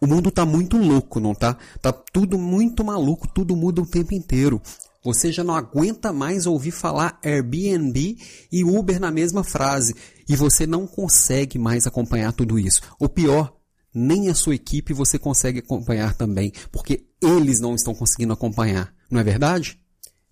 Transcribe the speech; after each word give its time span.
O 0.00 0.06
mundo 0.06 0.30
tá 0.30 0.46
muito 0.46 0.78
louco, 0.78 1.20
não 1.20 1.34
tá? 1.34 1.56
Tá 1.82 1.92
tudo 1.92 2.38
muito 2.38 2.82
maluco, 2.82 3.28
tudo 3.28 3.54
muda 3.54 3.82
o 3.82 3.86
tempo 3.86 4.14
inteiro. 4.14 4.60
Você 5.04 5.30
já 5.30 5.44
não 5.44 5.54
aguenta 5.54 6.12
mais 6.12 6.46
ouvir 6.46 6.70
falar 6.70 7.18
Airbnb 7.22 8.16
e 8.50 8.64
Uber 8.64 8.98
na 8.98 9.10
mesma 9.10 9.44
frase. 9.44 9.94
E 10.28 10.34
você 10.34 10.66
não 10.66 10.86
consegue 10.86 11.58
mais 11.58 11.86
acompanhar 11.86 12.32
tudo 12.32 12.58
isso. 12.58 12.80
O 12.98 13.08
pior, 13.08 13.54
nem 13.94 14.28
a 14.28 14.34
sua 14.34 14.54
equipe 14.54 14.94
você 14.94 15.18
consegue 15.18 15.58
acompanhar 15.58 16.14
também, 16.14 16.52
porque 16.72 17.06
eles 17.22 17.60
não 17.60 17.74
estão 17.74 17.94
conseguindo 17.94 18.32
acompanhar. 18.32 18.94
Não 19.10 19.20
é 19.20 19.24
verdade? 19.24 19.78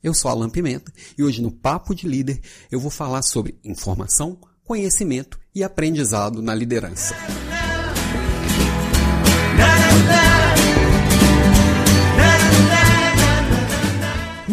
Eu 0.02 0.14
sou 0.14 0.30
Alan 0.30 0.48
Pimenta 0.48 0.92
e 1.16 1.22
hoje 1.22 1.42
no 1.42 1.50
Papo 1.50 1.94
de 1.94 2.06
Líder 2.06 2.40
eu 2.70 2.78
vou 2.78 2.90
falar 2.90 3.22
sobre 3.22 3.58
informação, 3.64 4.38
conhecimento 4.64 5.38
e 5.54 5.64
aprendizado 5.64 6.40
na 6.40 6.54
liderança. 6.54 7.14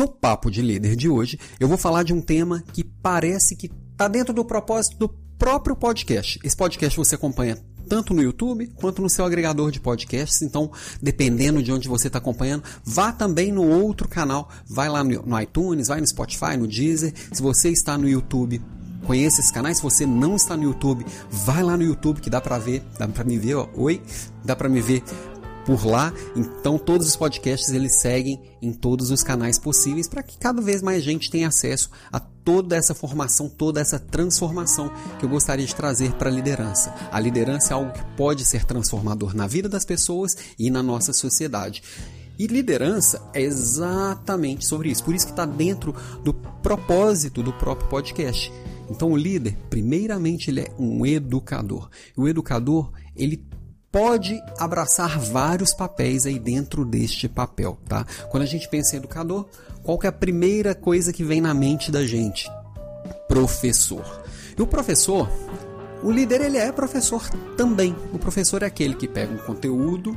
No 0.06 0.12
Papo 0.12 0.52
de 0.52 0.62
Líder 0.62 0.96
de 0.96 1.10
hoje, 1.10 1.40
eu 1.60 1.68
vou 1.68 1.80
falar 1.80 2.04
de 2.04 2.14
um 2.14 2.22
tema 2.22 2.64
que 2.74 2.84
parece 2.84 3.56
que 3.56 3.72
está 3.92 4.08
dentro 4.08 4.36
do 4.36 4.46
propósito 4.46 4.98
do 5.00 5.10
próprio 5.10 5.76
podcast. 5.76 6.40
Esse 6.44 6.56
podcast 6.56 6.96
você 6.96 7.16
acompanha 7.16 7.58
tanto 7.90 8.14
no 8.14 8.22
YouTube 8.22 8.68
quanto 8.76 9.02
no 9.02 9.10
seu 9.10 9.26
agregador 9.26 9.72
de 9.72 9.80
podcasts. 9.80 10.44
Então, 10.44 10.72
dependendo 11.02 11.64
de 11.64 11.72
onde 11.72 11.90
você 11.90 12.06
está 12.06 12.20
acompanhando, 12.20 12.64
vá 12.84 13.12
também 13.12 13.52
no 13.52 13.68
outro 13.68 14.08
canal. 14.08 14.48
Vai 14.70 14.90
lá 14.90 15.04
no 15.04 15.42
iTunes, 15.42 15.88
vai 15.88 16.00
no 16.00 16.08
Spotify, 16.08 16.56
no 16.56 16.68
Deezer. 16.68 17.12
Se 17.34 17.42
você 17.42 17.72
está 17.72 17.98
no 17.98 18.08
YouTube, 18.08 18.62
conheça 19.08 19.40
esses 19.40 19.52
canais. 19.52 19.78
Se 19.78 19.84
você 19.84 20.06
não 20.06 20.36
está 20.36 20.56
no 20.56 20.66
YouTube, 20.66 21.04
vai 21.32 21.64
lá 21.64 21.76
no 21.76 21.84
YouTube 21.84 22.22
que 22.22 22.30
dá 22.30 22.40
para 22.40 22.60
ver, 22.60 22.84
dá 23.00 23.08
para 23.08 23.24
me 23.24 23.40
ver, 23.40 23.56
ó. 23.56 23.68
oi, 23.76 24.00
dá 24.44 24.56
para 24.56 24.70
me 24.70 24.82
ver 24.82 25.04
por 25.66 25.86
lá. 25.86 26.14
Então 26.36 26.78
todos 26.78 27.08
os 27.08 27.16
podcasts 27.16 27.70
eles 27.72 27.96
seguem 27.96 28.42
em 28.62 28.72
todos 28.72 29.12
os 29.12 29.24
canais 29.24 29.58
possíveis 29.58 30.08
para 30.08 30.24
que 30.24 30.38
cada 30.38 30.62
vez 30.62 30.82
mais 30.82 31.04
gente 31.04 31.30
tenha 31.30 31.48
acesso 31.48 31.90
a 32.12 32.20
toda 32.20 32.76
essa 32.76 32.94
formação, 32.94 33.50
toda 33.50 33.82
essa 33.82 34.00
transformação 34.00 34.92
que 35.20 35.26
eu 35.26 35.30
gostaria 35.30 35.66
de 35.66 35.76
trazer 35.76 36.14
para 36.14 36.30
a 36.30 36.34
liderança. 36.34 36.94
A 37.12 37.20
liderança 37.20 37.74
é 37.74 37.76
algo 37.76 37.92
que 37.92 38.04
pode 38.16 38.46
ser 38.46 38.64
transformador 38.66 39.36
na 39.36 39.48
vida 39.48 39.68
das 39.68 39.84
pessoas 39.84 40.38
e 40.58 40.70
na 40.70 40.84
nossa 40.84 41.12
sociedade. 41.12 41.82
E 42.38 42.48
liderança 42.48 43.22
é 43.34 43.42
exatamente 43.42 44.66
sobre 44.66 44.90
isso. 44.90 45.04
Por 45.04 45.16
isso 45.16 45.26
que 45.26 45.32
está 45.32 45.46
dentro 45.46 45.96
do 46.24 46.34
propósito 46.34 47.42
do 47.42 47.54
próprio 47.54 47.90
podcast. 47.90 48.52
Então 48.90 49.12
o 49.12 49.18
líder, 49.18 49.58
primeiramente, 49.70 50.52
ele 50.52 50.62
é 50.62 50.72
um 50.78 51.06
educador. 51.06 51.90
O 52.16 52.28
educador, 52.28 52.92
ele 53.16 53.44
pode 53.96 54.44
abraçar 54.58 55.18
vários 55.18 55.74
papéis 55.74 56.26
aí 56.26 56.38
dentro 56.38 56.84
deste 56.84 57.30
papel, 57.30 57.78
tá? 57.88 58.06
Quando 58.30 58.44
a 58.44 58.46
gente 58.46 58.68
pensa 58.68 58.94
em 58.94 59.00
educador, 59.00 59.46
qual 59.84 59.98
é 60.04 60.08
a 60.08 60.12
primeira 60.12 60.76
coisa 60.76 61.14
que 61.14 61.24
vem 61.24 61.40
na 61.40 61.54
mente 61.54 61.90
da 61.90 62.06
gente? 62.06 62.52
Professor. 63.26 64.04
E 64.58 64.62
o 64.62 64.68
professor, 64.68 65.30
o 66.04 66.12
líder 66.12 66.42
ele 66.42 66.58
é 66.58 66.74
professor 66.74 67.26
também. 67.56 67.96
O 68.12 68.20
professor 68.20 68.64
é 68.64 68.66
aquele 68.66 68.96
que 68.96 69.08
pega 69.08 69.34
um 69.34 69.38
conteúdo, 69.38 70.14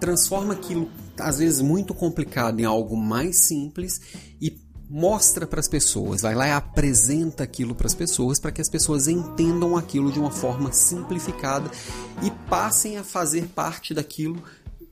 transforma 0.00 0.54
aquilo 0.54 0.90
às 1.20 1.38
vezes 1.38 1.60
muito 1.60 1.92
complicado 1.92 2.60
em 2.60 2.64
algo 2.64 2.96
mais 2.96 3.40
simples 3.40 4.00
e 4.40 4.50
mostra 4.90 5.46
para 5.46 5.60
as 5.60 5.68
pessoas, 5.68 6.22
vai 6.22 6.34
lá 6.34 6.48
e 6.48 6.52
apresenta 6.52 7.44
aquilo 7.44 7.74
para 7.74 7.86
as 7.86 7.94
pessoas 7.94 8.40
para 8.40 8.50
que 8.50 8.60
as 8.60 8.70
pessoas 8.70 9.06
entendam 9.06 9.76
aquilo 9.76 10.10
de 10.10 10.18
uma 10.18 10.30
forma 10.30 10.72
simplificada 10.72 11.70
e 12.22 12.30
passem 12.48 12.96
a 12.96 13.04
fazer 13.04 13.48
parte 13.48 13.92
daquilo 13.92 14.42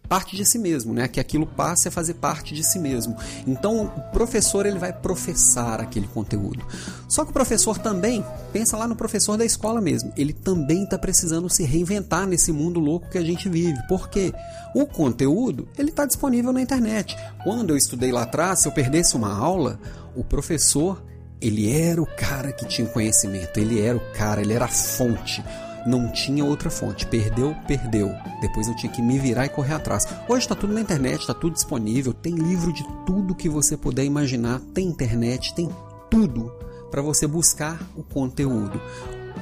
parte 0.06 0.36
de 0.36 0.44
si 0.44 0.58
mesmo, 0.58 0.94
né? 0.94 1.08
Que 1.08 1.20
aquilo 1.20 1.46
passe 1.46 1.88
a 1.88 1.90
fazer 1.90 2.14
parte 2.14 2.54
de 2.54 2.64
si 2.64 2.78
mesmo. 2.78 3.16
Então, 3.46 3.84
o 3.84 4.00
professor 4.12 4.66
ele 4.66 4.78
vai 4.78 4.92
professar 4.92 5.80
aquele 5.80 6.06
conteúdo. 6.06 6.64
Só 7.08 7.24
que 7.24 7.30
o 7.30 7.32
professor 7.32 7.78
também, 7.78 8.24
pensa 8.52 8.76
lá 8.76 8.86
no 8.86 8.96
professor 8.96 9.36
da 9.36 9.44
escola 9.44 9.80
mesmo, 9.80 10.12
ele 10.16 10.32
também 10.32 10.84
está 10.84 10.98
precisando 10.98 11.48
se 11.48 11.64
reinventar 11.64 12.26
nesse 12.26 12.52
mundo 12.52 12.80
louco 12.80 13.10
que 13.10 13.18
a 13.18 13.24
gente 13.24 13.48
vive. 13.48 13.78
Por 13.88 14.08
quê? 14.08 14.32
O 14.74 14.86
conteúdo, 14.86 15.68
ele 15.78 15.90
está 15.90 16.06
disponível 16.06 16.52
na 16.52 16.60
internet. 16.60 17.16
Quando 17.42 17.70
eu 17.70 17.76
estudei 17.76 18.12
lá 18.12 18.22
atrás, 18.22 18.60
se 18.60 18.68
eu 18.68 18.72
perdesse 18.72 19.16
uma 19.16 19.36
aula, 19.36 19.78
o 20.14 20.24
professor, 20.24 21.02
ele 21.40 21.70
era 21.70 22.00
o 22.00 22.06
cara 22.06 22.52
que 22.52 22.66
tinha 22.66 22.88
conhecimento, 22.88 23.58
ele 23.58 23.80
era 23.80 23.96
o 23.96 24.12
cara, 24.12 24.40
ele 24.40 24.52
era 24.52 24.64
a 24.64 24.68
fonte 24.68 25.42
não 25.86 26.10
tinha 26.10 26.44
outra 26.44 26.68
fonte. 26.68 27.06
Perdeu, 27.06 27.54
perdeu. 27.66 28.12
Depois 28.40 28.66
eu 28.68 28.76
tinha 28.76 28.92
que 28.92 29.00
me 29.00 29.18
virar 29.18 29.46
e 29.46 29.50
correr 29.50 29.74
atrás. 29.74 30.06
Hoje 30.28 30.40
está 30.40 30.54
tudo 30.54 30.74
na 30.74 30.80
internet, 30.80 31.20
está 31.20 31.34
tudo 31.34 31.54
disponível. 31.54 32.12
Tem 32.12 32.34
livro 32.34 32.72
de 32.72 32.84
tudo 33.06 33.34
que 33.34 33.48
você 33.48 33.76
puder 33.76 34.04
imaginar. 34.04 34.60
Tem 34.74 34.86
internet, 34.86 35.54
tem 35.54 35.70
tudo 36.10 36.52
para 36.90 37.02
você 37.02 37.26
buscar 37.26 37.80
o 37.96 38.02
conteúdo. 38.02 38.80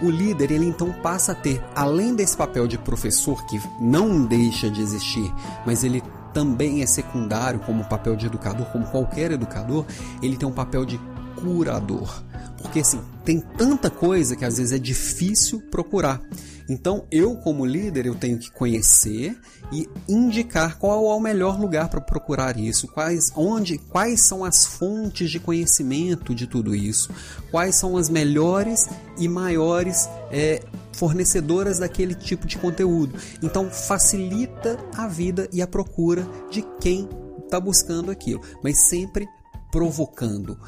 O 0.03 0.10
líder, 0.10 0.50
ele 0.50 0.66
então 0.66 0.93
passa 0.93 1.32
a 1.32 1.34
ter, 1.34 1.62
além 1.75 2.15
desse 2.15 2.37
papel 2.37 2.66
de 2.66 2.76
professor 2.76 3.47
que 3.47 3.61
não 3.81 4.25
deixa 4.25 4.69
de 4.69 4.82
existir, 4.82 5.32
mas 5.65 5.84
ele 5.84 6.03
também 6.32 6.82
é 6.82 6.87
secundário 6.87 7.61
como 7.61 7.84
papel 7.84 8.16
de 8.16 8.26
educador, 8.26 8.66
como 8.66 8.84
qualquer 8.87 9.31
educador, 9.31 9.87
ele 10.21 10.37
tem 10.37 10.49
um 10.49 10.53
papel 10.53 10.84
de 10.84 11.00
curador. 11.36 12.22
Porque 12.60 12.80
assim, 12.80 13.00
tem 13.24 13.40
tanta 13.40 13.90
coisa 13.90 14.36
que 14.36 14.44
às 14.44 14.58
vezes 14.58 14.72
é 14.72 14.78
difícil 14.78 15.60
procurar. 15.70 16.20
Então, 16.68 17.04
eu 17.10 17.36
como 17.36 17.66
líder, 17.66 18.06
eu 18.06 18.14
tenho 18.14 18.38
que 18.38 18.50
conhecer 18.50 19.38
e 19.70 19.86
indicar 20.08 20.78
qual 20.78 21.10
é 21.10 21.14
o 21.14 21.20
melhor 21.20 21.60
lugar 21.60 21.88
para 21.88 22.00
procurar 22.00 22.58
isso, 22.58 22.88
quais 22.88 23.30
onde, 23.36 23.76
quais 23.76 24.22
são 24.22 24.44
as 24.44 24.64
fontes 24.64 25.30
de 25.30 25.38
conhecimento 25.38 26.34
de 26.34 26.46
tudo 26.46 26.74
isso, 26.74 27.10
quais 27.50 27.74
são 27.76 27.96
as 27.96 28.08
melhores 28.08 28.88
e 29.18 29.28
maiores 29.28 30.08
é, 30.30 30.62
fornecedoras 30.92 31.80
daquele 31.80 32.14
tipo 32.14 32.46
de 32.46 32.56
conteúdo. 32.56 33.18
Então, 33.42 33.68
facilita 33.68 34.78
a 34.96 35.06
vida 35.06 35.48
e 35.52 35.60
a 35.60 35.66
procura 35.66 36.26
de 36.50 36.62
quem 36.80 37.08
está 37.44 37.60
buscando 37.60 38.10
aquilo, 38.10 38.40
mas 38.62 38.88
sempre 38.88 39.26
provocando. 39.70 40.58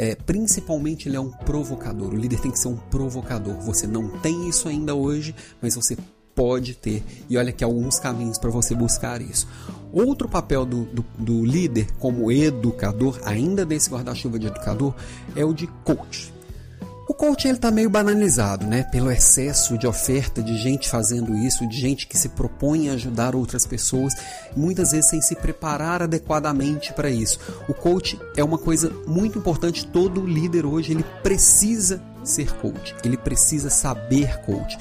É, 0.00 0.14
principalmente 0.14 1.08
ele 1.08 1.16
é 1.16 1.20
um 1.20 1.28
provocador. 1.28 2.14
O 2.14 2.16
líder 2.16 2.38
tem 2.38 2.52
que 2.52 2.58
ser 2.60 2.68
um 2.68 2.76
provocador. 2.76 3.54
Você 3.62 3.84
não 3.84 4.08
tem 4.20 4.48
isso 4.48 4.68
ainda 4.68 4.94
hoje, 4.94 5.34
mas 5.60 5.74
você 5.74 5.96
pode 6.36 6.74
ter. 6.74 7.02
E 7.28 7.36
olha 7.36 7.50
aqui 7.50 7.64
alguns 7.64 7.98
caminhos 7.98 8.38
para 8.38 8.48
você 8.48 8.76
buscar 8.76 9.20
isso. 9.20 9.48
Outro 9.92 10.28
papel 10.28 10.64
do, 10.64 10.84
do, 10.84 11.04
do, 11.18 11.44
líder 11.44 11.90
como 11.98 12.30
educador, 12.30 13.18
ainda 13.24 13.66
desse 13.66 13.90
guarda-chuva 13.90 14.38
de 14.38 14.46
educador, 14.46 14.94
é 15.34 15.44
o 15.44 15.52
de 15.52 15.66
coach. 15.82 16.32
Coaching 17.18 17.48
ele 17.48 17.58
tá 17.58 17.68
meio 17.68 17.90
banalizado, 17.90 18.64
né? 18.64 18.84
Pelo 18.84 19.10
excesso 19.10 19.76
de 19.76 19.88
oferta 19.88 20.40
de 20.40 20.56
gente 20.56 20.88
fazendo 20.88 21.36
isso, 21.36 21.66
de 21.66 21.76
gente 21.76 22.06
que 22.06 22.16
se 22.16 22.28
propõe 22.28 22.88
a 22.88 22.92
ajudar 22.92 23.34
outras 23.34 23.66
pessoas, 23.66 24.14
muitas 24.56 24.92
vezes 24.92 25.10
sem 25.10 25.20
se 25.20 25.34
preparar 25.34 26.00
adequadamente 26.00 26.92
para 26.92 27.10
isso. 27.10 27.40
O 27.68 27.74
coach 27.74 28.16
é 28.36 28.44
uma 28.44 28.56
coisa 28.56 28.88
muito 29.04 29.36
importante, 29.36 29.84
todo 29.84 30.24
líder 30.24 30.64
hoje 30.64 30.92
ele 30.92 31.04
precisa 31.20 32.00
ser 32.22 32.52
coach, 32.54 32.94
ele 33.02 33.16
precisa 33.16 33.68
saber 33.68 34.40
coach. 34.42 34.78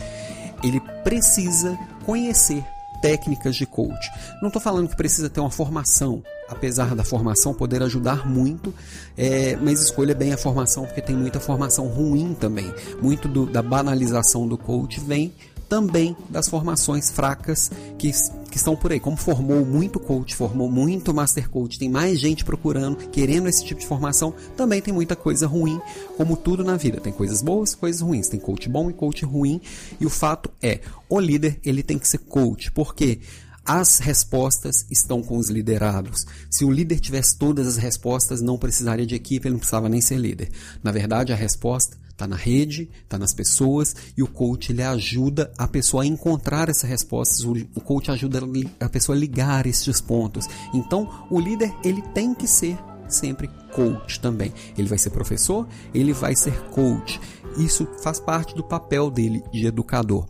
Ele 0.63 0.79
precisa 1.03 1.75
conhecer 2.05 2.63
técnicas 3.01 3.55
de 3.55 3.65
coach. 3.65 4.11
Não 4.41 4.49
estou 4.49 4.61
falando 4.61 4.89
que 4.89 4.95
precisa 4.95 5.27
ter 5.27 5.39
uma 5.39 5.51
formação, 5.51 6.21
apesar 6.50 6.96
da 6.96 7.03
formação 7.03 7.53
poder 7.53 7.81
ajudar 7.84 8.28
muito, 8.28 8.74
é, 9.18 9.56
mas 9.58 9.81
escolha 9.81 10.16
bem 10.16 10.34
a 10.34 10.38
formação 10.38 10.85
porque 10.85 11.02
tem 11.02 11.16
muita 11.16 11.40
formação 11.40 11.88
ruim 11.88 12.35
também. 12.40 12.74
Muito 13.02 13.28
do, 13.28 13.46
da 13.46 13.62
banalização 13.62 14.47
do 14.47 14.58
coach 14.58 15.00
vem 15.00 15.34
também 15.68 16.16
das 16.30 16.47
formações 16.47 17.12
fracas 17.12 17.69
que, 17.97 18.12
que 18.50 18.58
estão 18.58 18.75
por 18.75 18.91
aí. 18.91 19.00
Como 19.00 19.18
formou 19.18 19.66
muito 19.66 19.99
coach, 19.99 20.35
formou 20.35 20.70
muito 20.70 21.14
master 21.14 21.49
coach, 21.49 21.78
tem 21.78 21.90
mais 21.90 22.20
gente 22.20 22.46
procurando, 22.46 22.96
querendo 23.09 23.47
esse 23.47 23.64
tipo 23.64 23.82
de 23.82 23.88
formação, 23.88 24.34
também 24.55 24.82
tem 24.82 24.93
muita 24.93 25.16
coisa 25.16 25.47
ruim, 25.47 25.79
como 26.16 26.38
tudo 26.38 26.64
na 26.64 26.78
vida. 26.78 27.00
Tem 27.00 27.11
coisas 27.11 27.41
boas 27.41 27.76
coisas 27.76 28.02
ruins. 28.02 28.28
Tem 28.28 28.40
coach 28.40 28.70
bom 28.70 28.90
e 28.90 28.93
coach 28.93 29.26
ruim. 29.26 29.61
E 30.00 30.05
o 30.05 30.09
fato 30.09 30.50
é, 30.61 30.79
o 31.09 31.20
líder 31.20 31.59
ele 31.64 31.84
tem 31.84 32.00
que 32.00 32.08
ser 32.08 32.20
coach. 32.20 32.72
Por 32.72 32.96
quê? 32.96 33.20
As 33.67 33.99
respostas 33.99 34.85
estão 34.90 35.22
com 35.22 35.37
os 35.37 35.49
liderados. 35.49 36.25
Se 36.49 36.64
o 36.64 36.72
líder 36.72 37.02
tivesse 37.02 37.37
todas 37.37 37.67
as 37.67 37.75
respostas, 37.75 38.40
não 38.40 38.58
precisaria 38.58 39.05
de 39.05 39.14
equipe, 39.14 39.46
ele 39.46 39.55
não 39.55 39.59
precisava 39.59 39.90
nem 39.90 39.99
ser 39.99 40.16
líder. 40.16 40.49
Na 40.81 40.90
verdade, 40.90 41.34
a 41.34 41.35
resposta 41.35 41.97
está 42.09 42.25
na 42.25 42.37
rede, 42.37 42.90
está 43.03 43.17
nas 43.17 43.34
pessoas 43.34 43.93
e 44.16 44.23
o 44.23 44.28
coach 44.28 44.72
ele 44.72 44.81
ajuda 44.81 45.52
a 45.58 45.67
pessoa 45.67 46.03
a 46.03 46.05
encontrar 46.05 46.69
essas 46.69 46.90
respostas. 46.90 47.43
O 47.43 47.81
coach 47.81 48.09
ajuda 48.09 48.40
a 48.79 48.87
pessoa 48.87 49.17
a 49.17 49.19
ligar 49.19 49.67
esses 49.67 49.99
pontos. 49.99 50.47
Então, 50.73 51.28
o 51.29 51.37
líder 51.37 51.73
ele 51.84 52.02
tem 52.14 52.34
que 52.34 52.47
ser 52.47 52.79
sempre 53.09 53.49
coach 53.73 54.19
também. 54.22 54.53
Ele 54.78 54.87
vai 54.87 54.97
ser 54.97 55.09
professor, 55.09 55.67
ele 55.93 56.14
vai 56.14 56.37
ser 56.37 56.58
coach. 56.69 57.19
Isso 57.58 57.85
faz 58.02 58.17
parte 58.19 58.55
do 58.55 58.64
papel 58.64 59.11
dele 59.11 59.43
de 59.52 59.67
educador. 59.67 60.25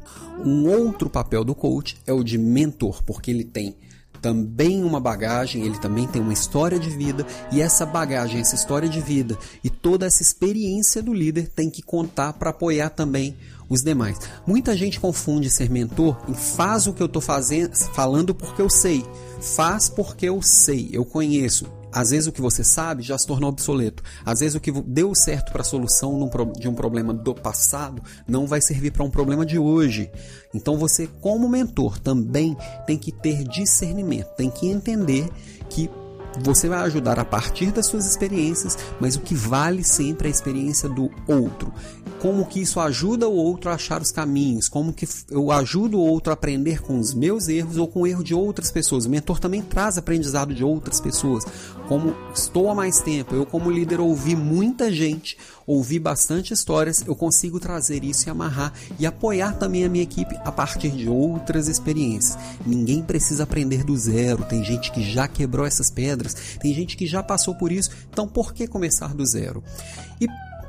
Um 0.45 0.67
outro 0.67 1.09
papel 1.09 1.43
do 1.43 1.55
coach 1.55 1.97
é 2.05 2.13
o 2.13 2.23
de 2.23 2.37
mentor, 2.37 3.03
porque 3.03 3.31
ele 3.31 3.43
tem 3.43 3.75
também 4.21 4.83
uma 4.83 4.99
bagagem, 4.99 5.63
ele 5.63 5.77
também 5.77 6.07
tem 6.07 6.21
uma 6.21 6.33
história 6.33 6.79
de 6.79 6.89
vida, 6.89 7.25
e 7.51 7.61
essa 7.61 7.85
bagagem, 7.85 8.41
essa 8.41 8.55
história 8.55 8.89
de 8.89 8.99
vida 8.99 9.37
e 9.63 9.69
toda 9.69 10.05
essa 10.05 10.21
experiência 10.21 11.01
do 11.01 11.13
líder 11.13 11.49
tem 11.49 11.69
que 11.69 11.81
contar 11.81 12.33
para 12.33 12.49
apoiar 12.49 12.89
também 12.89 13.35
os 13.69 13.81
demais. 13.81 14.19
Muita 14.45 14.75
gente 14.75 14.99
confunde 14.99 15.49
ser 15.49 15.69
mentor 15.69 16.17
em 16.27 16.33
faz 16.33 16.87
o 16.87 16.93
que 16.93 17.01
eu 17.01 17.07
estou 17.07 17.21
fazendo, 17.21 17.75
falando 17.75 18.33
porque 18.33 18.61
eu 18.61 18.69
sei, 18.69 19.05
faz 19.39 19.89
porque 19.89 20.27
eu 20.27 20.41
sei, 20.41 20.89
eu 20.91 21.05
conheço. 21.05 21.76
Às 21.97 22.11
vezes 22.11 22.27
o 22.27 22.31
que 22.31 22.41
você 22.41 22.63
sabe 22.63 23.01
já 23.01 23.17
se 23.17 23.25
tornou 23.25 23.49
obsoleto. 23.49 24.03
Às 24.23 24.41
vezes 24.41 24.53
o 24.53 24.59
que 24.59 24.71
deu 24.71 25.15
certo 25.15 25.51
para 25.51 25.61
a 25.61 25.65
solução 25.65 26.29
de 26.55 26.69
um 26.69 26.75
problema 26.75 27.11
do 27.11 27.33
passado 27.33 28.03
não 28.27 28.45
vai 28.45 28.61
servir 28.61 28.91
para 28.91 29.03
um 29.03 29.09
problema 29.09 29.43
de 29.43 29.57
hoje. 29.57 30.11
Então 30.53 30.77
você, 30.77 31.07
como 31.07 31.49
mentor, 31.49 31.97
também 31.97 32.55
tem 32.85 32.99
que 32.99 33.11
ter 33.11 33.43
discernimento, 33.45 34.27
tem 34.35 34.51
que 34.51 34.67
entender 34.67 35.27
que 35.71 35.89
você 36.43 36.69
vai 36.69 36.83
ajudar 36.83 37.17
a 37.17 37.25
partir 37.25 37.71
das 37.71 37.87
suas 37.87 38.05
experiências, 38.05 38.77
mas 38.99 39.15
o 39.15 39.21
que 39.21 39.33
vale 39.33 39.83
sempre 39.83 40.27
é 40.27 40.29
a 40.29 40.31
experiência 40.31 40.87
do 40.87 41.09
outro. 41.27 41.73
Como 42.27 42.45
que 42.45 42.59
isso 42.59 42.81
ajuda 42.81 43.29
o 43.29 43.33
outro 43.33 43.71
a 43.71 43.75
achar 43.75 44.01
os 44.01 44.11
caminhos, 44.11 44.67
como 44.67 44.91
que 44.91 45.07
eu 45.31 45.49
ajudo 45.49 45.97
o 45.97 46.01
outro 46.01 46.29
a 46.29 46.33
aprender 46.33 46.81
com 46.81 46.99
os 46.99 47.13
meus 47.13 47.47
erros 47.47 47.77
ou 47.77 47.87
com 47.87 48.01
o 48.01 48.07
erro 48.07 48.21
de 48.21 48.33
outras 48.33 48.69
pessoas. 48.69 49.05
O 49.05 49.09
mentor 49.09 49.39
também 49.39 49.61
traz 49.61 49.97
aprendizado 49.97 50.53
de 50.53 50.61
outras 50.61 50.99
pessoas. 50.99 51.45
Como 51.87 52.13
estou 52.35 52.69
há 52.69 52.75
mais 52.75 52.99
tempo, 52.99 53.33
eu 53.33 53.45
como 53.45 53.71
líder 53.71 54.01
ouvi 54.01 54.35
muita 54.35 54.91
gente, 54.91 55.37
ouvi 55.65 55.99
bastante 55.99 56.53
histórias, 56.53 57.01
eu 57.07 57.15
consigo 57.15 57.61
trazer 57.61 58.03
isso 58.03 58.27
e 58.27 58.29
amarrar 58.29 58.73
e 58.99 59.05
apoiar 59.05 59.53
também 59.53 59.85
a 59.85 59.89
minha 59.89 60.03
equipe 60.03 60.35
a 60.43 60.51
partir 60.51 60.91
de 60.91 61.07
outras 61.07 61.69
experiências. 61.69 62.37
Ninguém 62.65 63.01
precisa 63.01 63.43
aprender 63.43 63.85
do 63.85 63.95
zero, 63.95 64.43
tem 64.43 64.65
gente 64.65 64.91
que 64.91 65.01
já 65.01 65.29
quebrou 65.29 65.65
essas 65.65 65.89
pedras, 65.89 66.35
tem 66.59 66.73
gente 66.73 66.97
que 66.97 67.07
já 67.07 67.23
passou 67.23 67.55
por 67.55 67.71
isso, 67.71 67.89
então 68.11 68.27
por 68.27 68.53
que 68.53 68.67
começar 68.67 69.13
do 69.13 69.25
zero? 69.25 69.63
E 70.19 70.27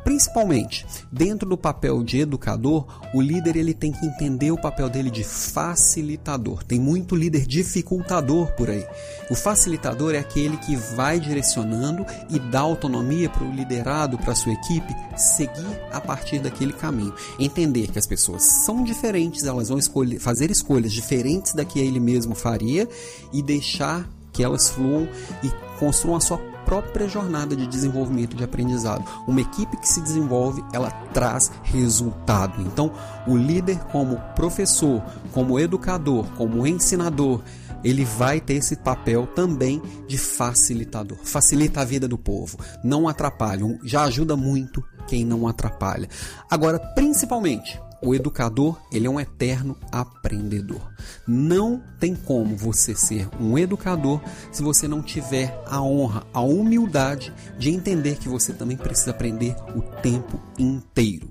Principalmente, 0.08 0.86
dentro 1.12 1.46
do 1.46 1.58
papel 1.58 2.02
de 2.02 2.20
educador, 2.20 2.86
o 3.12 3.20
líder 3.20 3.56
ele 3.56 3.74
tem 3.74 3.92
que 3.92 4.06
entender 4.06 4.50
o 4.50 4.56
papel 4.56 4.88
dele 4.88 5.10
de 5.10 5.22
facilitador. 5.22 6.64
Tem 6.64 6.80
muito 6.80 7.14
líder 7.14 7.46
dificultador 7.46 8.50
por 8.52 8.70
aí. 8.70 8.86
O 9.30 9.34
facilitador 9.34 10.14
é 10.14 10.18
aquele 10.18 10.56
que 10.56 10.74
vai 10.76 11.20
direcionando 11.20 12.06
e 12.30 12.38
dá 12.38 12.60
autonomia 12.60 13.28
para 13.28 13.44
o 13.44 13.52
liderado, 13.52 14.16
para 14.16 14.32
a 14.32 14.34
sua 14.34 14.54
equipe, 14.54 14.96
seguir 15.14 15.78
a 15.92 16.00
partir 16.00 16.38
daquele 16.38 16.72
caminho. 16.72 17.14
Entender 17.38 17.88
que 17.88 17.98
as 17.98 18.06
pessoas 18.06 18.44
são 18.44 18.82
diferentes, 18.84 19.44
elas 19.44 19.68
vão 19.68 19.76
escolher, 19.76 20.18
fazer 20.18 20.50
escolhas 20.50 20.90
diferentes 20.90 21.52
da 21.52 21.66
que 21.66 21.80
ele 21.80 22.00
mesmo 22.00 22.34
faria 22.34 22.88
e 23.30 23.42
deixar 23.42 24.08
que 24.32 24.42
elas 24.42 24.70
fluam 24.70 25.06
e 25.42 25.50
construam 25.78 26.16
a 26.16 26.20
sua 26.20 26.38
própria 26.68 27.08
jornada 27.08 27.56
de 27.56 27.66
desenvolvimento 27.66 28.36
de 28.36 28.44
aprendizado. 28.44 29.02
Uma 29.26 29.40
equipe 29.40 29.74
que 29.78 29.88
se 29.88 30.02
desenvolve, 30.02 30.62
ela 30.70 30.90
traz 31.14 31.50
resultado. 31.62 32.60
Então, 32.60 32.92
o 33.26 33.38
líder 33.38 33.78
como 33.84 34.20
professor, 34.36 35.02
como 35.32 35.58
educador, 35.58 36.26
como 36.36 36.66
ensinador, 36.66 37.40
ele 37.82 38.04
vai 38.04 38.38
ter 38.38 38.54
esse 38.54 38.76
papel 38.76 39.26
também 39.28 39.80
de 40.06 40.18
facilitador. 40.18 41.16
Facilita 41.22 41.80
a 41.80 41.86
vida 41.86 42.06
do 42.06 42.18
povo, 42.18 42.58
não 42.84 43.08
atrapalha, 43.08 43.64
já 43.82 44.02
ajuda 44.02 44.36
muito 44.36 44.84
quem 45.06 45.24
não 45.24 45.48
atrapalha. 45.48 46.06
Agora, 46.50 46.78
principalmente, 46.78 47.80
o 48.02 48.14
educador, 48.14 48.78
ele 48.92 49.06
é 49.06 49.10
um 49.10 49.20
eterno 49.20 49.76
aprendedor. 49.90 50.80
Não 51.26 51.82
tem 51.98 52.14
como 52.14 52.56
você 52.56 52.94
ser 52.94 53.28
um 53.40 53.58
educador 53.58 54.20
se 54.52 54.62
você 54.62 54.86
não 54.86 55.02
tiver 55.02 55.60
a 55.66 55.82
honra, 55.82 56.24
a 56.32 56.40
humildade 56.40 57.32
de 57.58 57.70
entender 57.70 58.16
que 58.16 58.28
você 58.28 58.52
também 58.52 58.76
precisa 58.76 59.10
aprender 59.10 59.56
o 59.74 59.82
tempo 60.00 60.40
inteiro. 60.58 61.28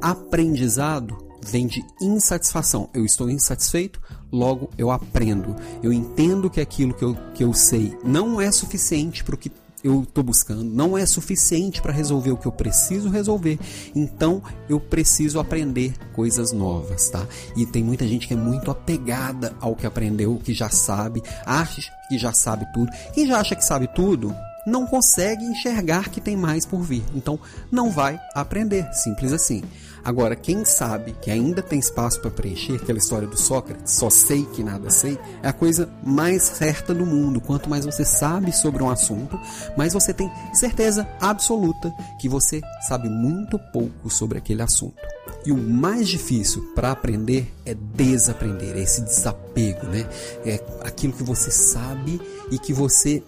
Aprendizado 0.00 1.16
vem 1.44 1.66
de 1.66 1.84
insatisfação. 2.00 2.88
Eu 2.92 3.04
estou 3.04 3.30
insatisfeito, 3.30 4.00
logo 4.30 4.70
eu 4.76 4.90
aprendo. 4.90 5.56
Eu 5.82 5.92
entendo 5.92 6.50
que 6.50 6.60
aquilo 6.60 6.94
que 6.94 7.04
eu, 7.04 7.16
que 7.34 7.44
eu 7.44 7.52
sei 7.54 7.96
não 8.04 8.40
é 8.40 8.50
suficiente 8.52 9.24
para 9.24 9.34
o 9.34 9.38
que 9.38 9.50
eu 9.82 10.02
estou 10.02 10.24
buscando 10.24 10.64
não 10.64 10.96
é 10.96 11.06
suficiente 11.06 11.80
para 11.80 11.92
resolver 11.92 12.32
o 12.32 12.36
que 12.36 12.46
eu 12.46 12.52
preciso 12.52 13.08
resolver, 13.08 13.58
então 13.94 14.42
eu 14.68 14.80
preciso 14.80 15.38
aprender 15.38 15.94
coisas 16.14 16.52
novas, 16.52 17.10
tá? 17.10 17.26
E 17.56 17.66
tem 17.66 17.82
muita 17.82 18.06
gente 18.06 18.26
que 18.26 18.34
é 18.34 18.36
muito 18.36 18.70
apegada 18.70 19.54
ao 19.60 19.74
que 19.74 19.86
aprendeu, 19.86 20.40
que 20.42 20.52
já 20.52 20.70
sabe, 20.70 21.22
acha 21.44 21.82
que 22.08 22.18
já 22.18 22.32
sabe 22.32 22.66
tudo. 22.72 22.90
Quem 23.12 23.26
já 23.26 23.38
acha 23.38 23.54
que 23.54 23.64
sabe 23.64 23.88
tudo, 23.94 24.34
não 24.66 24.86
consegue 24.86 25.44
enxergar 25.44 26.10
que 26.10 26.20
tem 26.20 26.36
mais 26.36 26.66
por 26.66 26.80
vir. 26.80 27.02
Então, 27.14 27.38
não 27.70 27.90
vai 27.90 28.20
aprender, 28.34 28.92
simples 28.92 29.32
assim. 29.32 29.62
Agora, 30.04 30.36
quem 30.36 30.64
sabe 30.64 31.14
que 31.20 31.30
ainda 31.30 31.62
tem 31.62 31.78
espaço 31.78 32.20
para 32.20 32.30
preencher, 32.30 32.76
aquela 32.76 32.98
história 32.98 33.26
do 33.26 33.36
Sócrates, 33.36 33.92
só 33.92 34.10
sei 34.10 34.44
que 34.44 34.62
nada 34.62 34.90
sei, 34.90 35.18
é 35.42 35.48
a 35.48 35.52
coisa 35.52 35.88
mais 36.04 36.42
certa 36.42 36.94
do 36.94 37.04
mundo. 37.04 37.40
Quanto 37.40 37.68
mais 37.68 37.84
você 37.84 38.04
sabe 38.04 38.52
sobre 38.52 38.82
um 38.82 38.90
assunto, 38.90 39.38
mais 39.76 39.92
você 39.92 40.12
tem 40.12 40.30
certeza 40.52 41.08
absoluta 41.20 41.92
que 42.20 42.28
você 42.28 42.60
sabe 42.86 43.08
muito 43.08 43.58
pouco 43.72 44.08
sobre 44.10 44.38
aquele 44.38 44.62
assunto. 44.62 44.96
E 45.44 45.52
o 45.52 45.56
mais 45.56 46.08
difícil 46.08 46.72
para 46.74 46.90
aprender 46.90 47.52
é 47.64 47.74
desaprender, 47.74 48.76
é 48.76 48.80
esse 48.80 49.02
desapego, 49.02 49.86
né? 49.86 50.08
É 50.44 50.60
aquilo 50.82 51.12
que 51.12 51.22
você 51.22 51.50
sabe 51.50 52.20
e 52.50 52.58
que 52.58 52.72
você 52.72 53.22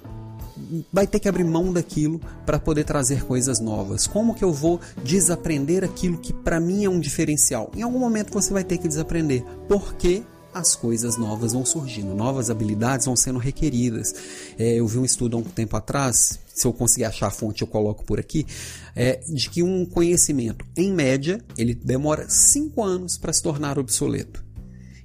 vai 0.92 1.06
ter 1.06 1.18
que 1.18 1.28
abrir 1.28 1.44
mão 1.44 1.72
daquilo 1.72 2.20
para 2.44 2.58
poder 2.58 2.84
trazer 2.84 3.24
coisas 3.24 3.60
novas. 3.60 4.06
Como 4.06 4.34
que 4.34 4.44
eu 4.44 4.52
vou 4.52 4.80
desaprender 5.04 5.84
aquilo 5.84 6.18
que 6.18 6.32
para 6.32 6.60
mim 6.60 6.84
é 6.84 6.90
um 6.90 7.00
diferencial? 7.00 7.70
Em 7.76 7.82
algum 7.82 7.98
momento 7.98 8.32
você 8.32 8.52
vai 8.52 8.64
ter 8.64 8.78
que 8.78 8.88
desaprender, 8.88 9.44
porque 9.68 10.22
as 10.52 10.74
coisas 10.74 11.16
novas 11.16 11.52
vão 11.52 11.64
surgindo, 11.64 12.14
novas 12.14 12.50
habilidades 12.50 13.06
vão 13.06 13.16
sendo 13.16 13.38
requeridas. 13.38 14.14
É, 14.58 14.74
eu 14.74 14.86
vi 14.86 14.98
um 14.98 15.04
estudo 15.04 15.36
há 15.36 15.40
um 15.40 15.44
tempo 15.44 15.76
atrás, 15.76 16.40
se 16.52 16.66
eu 16.66 16.72
conseguir 16.72 17.04
achar 17.04 17.28
a 17.28 17.30
fonte 17.30 17.62
eu 17.62 17.68
coloco 17.68 18.04
por 18.04 18.18
aqui, 18.18 18.46
é, 18.94 19.20
de 19.28 19.48
que 19.48 19.62
um 19.62 19.86
conhecimento, 19.86 20.64
em 20.76 20.92
média, 20.92 21.40
ele 21.56 21.74
demora 21.74 22.28
5 22.28 22.82
anos 22.82 23.16
para 23.16 23.32
se 23.32 23.42
tornar 23.42 23.78
obsoleto. 23.78 24.44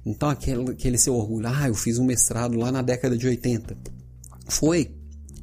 Então 0.04 0.28
aquele, 0.28 0.70
aquele 0.70 0.98
seu 0.98 1.14
orgulho, 1.14 1.48
ah, 1.48 1.68
eu 1.68 1.74
fiz 1.74 1.98
um 1.98 2.04
mestrado 2.04 2.56
lá 2.56 2.70
na 2.70 2.82
década 2.82 3.16
de 3.16 3.26
80. 3.26 3.76
Foi, 4.48 4.95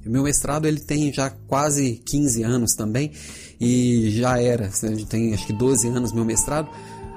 meu 0.06 0.24
mestrado 0.24 0.68
ele 0.68 0.80
tem 0.80 1.12
já 1.14 1.30
quase 1.48 2.02
15 2.06 2.44
anos 2.44 2.74
também 2.74 3.12
e 3.60 4.12
já 4.12 4.40
era, 4.40 4.70
tem 5.10 5.34
acho 5.34 5.48
que 5.48 5.54
12 5.54 5.88
anos 5.88 6.12
meu 6.12 6.26
mestrado. 6.26 6.70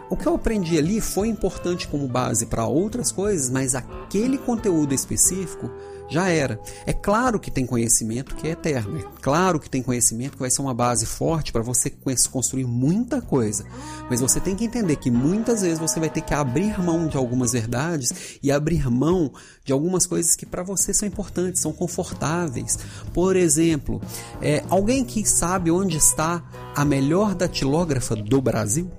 O 0.09 0.17
que 0.17 0.27
eu 0.27 0.35
aprendi 0.35 0.79
ali 0.79 1.01
foi 1.01 1.29
importante 1.29 1.89
como 1.89 2.07
base 2.07 2.47
para 2.47 2.65
outras 2.67 3.11
coisas, 3.11 3.51
mas 3.51 3.75
aquele 3.75 4.39
conteúdo 4.39 4.95
específico 4.95 5.69
já 6.09 6.29
era. 6.29 6.61
É 6.85 6.93
claro 6.93 7.39
que 7.39 7.51
tem 7.51 7.67
conhecimento 7.67 8.35
que 8.35 8.49
é 8.49 8.53
eterno, 8.53 8.99
é 8.99 9.05
claro 9.21 9.59
que 9.59 9.69
tem 9.69 9.83
conhecimento 9.83 10.33
que 10.33 10.41
vai 10.41 10.51
ser 10.51 10.63
uma 10.63 10.75
base 10.75 11.07
forte 11.07 11.53
para 11.53 11.63
você 11.63 11.93
construir 12.31 12.65
muita 12.65 13.21
coisa, 13.21 13.65
mas 14.09 14.21
você 14.21 14.41
tem 14.41 14.55
que 14.55 14.65
entender 14.65 14.97
que 14.97 15.11
muitas 15.11 15.63
vezes 15.63 15.79
você 15.79 15.99
vai 15.99 16.11
ter 16.11 16.21
que 16.21 16.35
abrir 16.35 16.81
mão 16.81 17.09
de 17.09 17.17
algumas 17.17 17.53
verdades 17.53 18.39
e 18.43 18.51
abrir 18.51 18.89
mão 18.91 19.33
de 19.65 19.73
algumas 19.73 20.07
coisas 20.07 20.37
que 20.37 20.47
para 20.47 20.63
você 20.63 20.95
são 20.95 21.07
importantes, 21.07 21.61
são 21.61 21.73
confortáveis. 21.73 22.79
Por 23.13 23.37
exemplo, 23.37 24.01
é, 24.41 24.65
alguém 24.69 25.05
que 25.05 25.25
sabe 25.29 25.71
onde 25.71 25.97
está 25.97 26.45
a 26.75 26.85
melhor 26.85 27.35
datilógrafa 27.35 28.15
do 28.15 28.41
Brasil? 28.41 28.91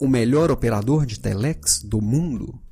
O 0.00 0.06
melhor 0.06 0.50
operador 0.50 1.06
de 1.06 1.18
telex 1.18 1.82
do 1.82 2.00
mundo? 2.02 2.65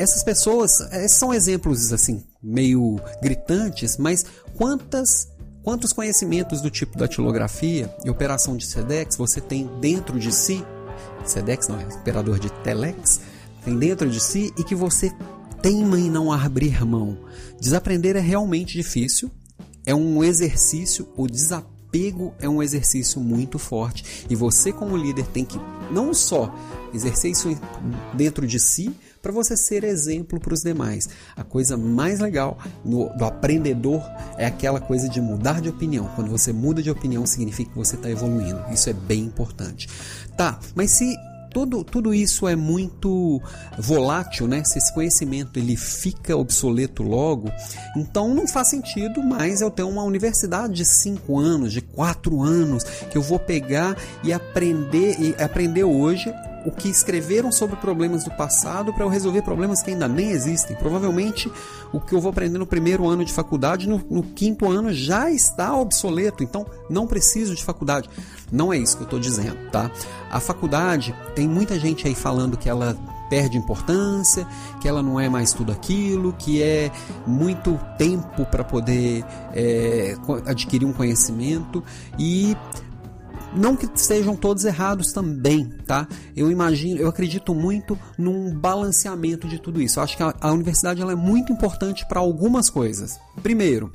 Essas 0.00 0.22
pessoas 0.22 0.80
esses 0.92 1.18
são 1.18 1.32
exemplos 1.32 1.92
assim 1.92 2.22
meio 2.42 2.98
gritantes, 3.22 3.98
mas 3.98 4.24
quantas 4.56 5.28
quantos 5.62 5.92
conhecimentos 5.92 6.62
do 6.62 6.70
tipo 6.70 6.96
da 6.96 7.06
tilografia 7.06 7.94
e 8.02 8.08
operação 8.08 8.56
de 8.56 8.66
SEDEX 8.66 9.16
você 9.16 9.40
tem 9.40 9.68
dentro 9.78 10.18
de 10.18 10.32
si? 10.32 10.64
SEDEX 11.24 11.68
não 11.68 11.78
é 11.78 11.86
operador 11.86 12.38
de 12.38 12.50
telex, 12.62 13.20
tem 13.62 13.78
dentro 13.78 14.08
de 14.08 14.20
si 14.20 14.52
e 14.56 14.64
que 14.64 14.74
você 14.74 15.12
teima 15.60 16.00
em 16.00 16.10
não 16.10 16.32
abrir 16.32 16.82
mão. 16.86 17.18
Desaprender 17.60 18.16
é 18.16 18.20
realmente 18.20 18.72
difícil, 18.72 19.30
é 19.84 19.94
um 19.94 20.24
exercício, 20.24 21.06
o 21.14 21.26
desapego 21.26 22.32
é 22.38 22.48
um 22.48 22.62
exercício 22.62 23.20
muito 23.20 23.58
forte 23.58 24.26
e 24.30 24.34
você 24.34 24.72
como 24.72 24.96
líder 24.96 25.26
tem 25.26 25.44
que 25.44 25.60
não 25.90 26.14
só 26.14 26.54
exercer 26.94 27.32
isso 27.32 27.54
dentro 28.14 28.46
de 28.46 28.58
si, 28.58 28.96
para 29.22 29.32
você 29.32 29.56
ser 29.56 29.84
exemplo 29.84 30.40
para 30.40 30.54
os 30.54 30.62
demais. 30.62 31.08
A 31.36 31.44
coisa 31.44 31.76
mais 31.76 32.20
legal 32.20 32.58
no, 32.84 33.08
do 33.16 33.24
aprendedor 33.24 34.02
é 34.36 34.46
aquela 34.46 34.80
coisa 34.80 35.08
de 35.08 35.20
mudar 35.20 35.60
de 35.60 35.68
opinião. 35.68 36.10
Quando 36.14 36.30
você 36.30 36.52
muda 36.52 36.82
de 36.82 36.90
opinião, 36.90 37.26
significa 37.26 37.70
que 37.70 37.78
você 37.78 37.96
está 37.96 38.10
evoluindo. 38.10 38.62
Isso 38.72 38.88
é 38.88 38.92
bem 38.92 39.24
importante. 39.24 39.88
Tá, 40.36 40.58
mas 40.74 40.90
se 40.92 41.16
tudo, 41.50 41.82
tudo 41.82 42.14
isso 42.14 42.46
é 42.46 42.54
muito 42.54 43.42
volátil, 43.76 44.46
né? 44.46 44.62
Se 44.64 44.78
esse 44.78 44.92
conhecimento 44.94 45.58
ele 45.58 45.76
fica 45.76 46.36
obsoleto 46.36 47.02
logo, 47.02 47.50
então 47.96 48.32
não 48.32 48.46
faz 48.46 48.68
sentido 48.68 49.22
mais 49.22 49.60
eu 49.60 49.70
ter 49.70 49.82
uma 49.82 50.04
universidade 50.04 50.74
de 50.74 50.84
5 50.84 51.38
anos, 51.38 51.72
de 51.72 51.80
4 51.80 52.40
anos, 52.40 52.84
que 52.84 53.18
eu 53.18 53.22
vou 53.22 53.38
pegar 53.38 53.96
e 54.22 54.32
aprender 54.32 55.16
e 55.20 55.42
aprender 55.42 55.84
hoje 55.84 56.32
o 56.64 56.70
que 56.70 56.88
escreveram 56.88 57.50
sobre 57.50 57.76
problemas 57.76 58.24
do 58.24 58.30
passado 58.30 58.92
para 58.92 59.04
eu 59.04 59.08
resolver 59.08 59.42
problemas 59.42 59.82
que 59.82 59.90
ainda 59.90 60.06
nem 60.06 60.30
existem. 60.30 60.76
Provavelmente 60.76 61.50
o 61.92 62.00
que 62.00 62.14
eu 62.14 62.20
vou 62.20 62.30
aprender 62.30 62.58
no 62.58 62.66
primeiro 62.66 63.06
ano 63.08 63.24
de 63.24 63.32
faculdade, 63.32 63.88
no, 63.88 64.02
no 64.10 64.22
quinto 64.22 64.68
ano 64.70 64.92
já 64.92 65.30
está 65.30 65.76
obsoleto, 65.76 66.42
então 66.42 66.66
não 66.88 67.06
preciso 67.06 67.54
de 67.54 67.64
faculdade. 67.64 68.08
Não 68.50 68.72
é 68.72 68.78
isso 68.78 68.96
que 68.96 69.02
eu 69.02 69.06
estou 69.06 69.20
dizendo, 69.20 69.70
tá? 69.70 69.90
A 70.30 70.40
faculdade, 70.40 71.14
tem 71.34 71.48
muita 71.48 71.78
gente 71.78 72.06
aí 72.06 72.14
falando 72.14 72.56
que 72.56 72.68
ela 72.68 72.96
perde 73.30 73.56
importância, 73.56 74.46
que 74.80 74.88
ela 74.88 75.02
não 75.02 75.18
é 75.18 75.28
mais 75.28 75.52
tudo 75.52 75.70
aquilo, 75.70 76.32
que 76.32 76.60
é 76.60 76.90
muito 77.24 77.78
tempo 77.96 78.44
para 78.44 78.64
poder 78.64 79.24
é, 79.54 80.16
adquirir 80.46 80.84
um 80.84 80.92
conhecimento 80.92 81.82
e 82.18 82.56
não 83.54 83.76
que 83.76 83.88
estejam 83.94 84.36
todos 84.36 84.64
errados 84.64 85.12
também, 85.12 85.68
tá? 85.86 86.06
Eu 86.36 86.50
imagino, 86.50 87.00
eu 87.00 87.08
acredito 87.08 87.54
muito 87.54 87.98
num 88.16 88.54
balanceamento 88.54 89.48
de 89.48 89.58
tudo 89.58 89.80
isso. 89.80 89.98
Eu 89.98 90.04
acho 90.04 90.16
que 90.16 90.22
a, 90.22 90.34
a 90.40 90.52
universidade 90.52 91.00
ela 91.00 91.12
é 91.12 91.16
muito 91.16 91.52
importante 91.52 92.06
para 92.06 92.20
algumas 92.20 92.70
coisas. 92.70 93.18
Primeiro, 93.42 93.90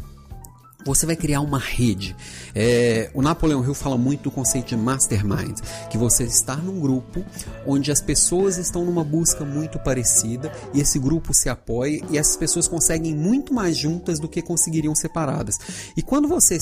você 0.86 1.06
vai 1.06 1.16
criar 1.16 1.42
uma 1.42 1.58
rede. 1.58 2.16
É, 2.54 3.10
o 3.14 3.22
Napoleão 3.22 3.64
Hill 3.64 3.74
fala 3.74 3.98
muito 3.98 4.24
do 4.24 4.32
conceito 4.32 4.68
de 4.68 4.78
mastermind, 4.78 5.60
que 5.90 5.98
você 5.98 6.24
está 6.24 6.56
num 6.56 6.80
grupo 6.80 7.26
onde 7.66 7.92
as 7.92 8.00
pessoas 8.00 8.58
estão 8.58 8.86
numa 8.86 9.04
busca 9.04 9.44
muito 9.44 9.80
parecida 9.80 10.52
e 10.74 10.80
esse 10.80 11.00
grupo 11.00 11.34
se 11.34 11.50
apoia 11.50 12.02
e 12.10 12.18
essas 12.18 12.38
pessoas 12.38 12.68
conseguem 12.68 13.16
muito 13.16 13.54
mais 13.54 13.76
juntas 13.76 14.20
do 14.20 14.30
que 14.30 14.42
conseguiriam 14.42 14.94
separadas. 14.94 15.58
E 15.98 16.04
quando 16.04 16.28
você 16.28 16.58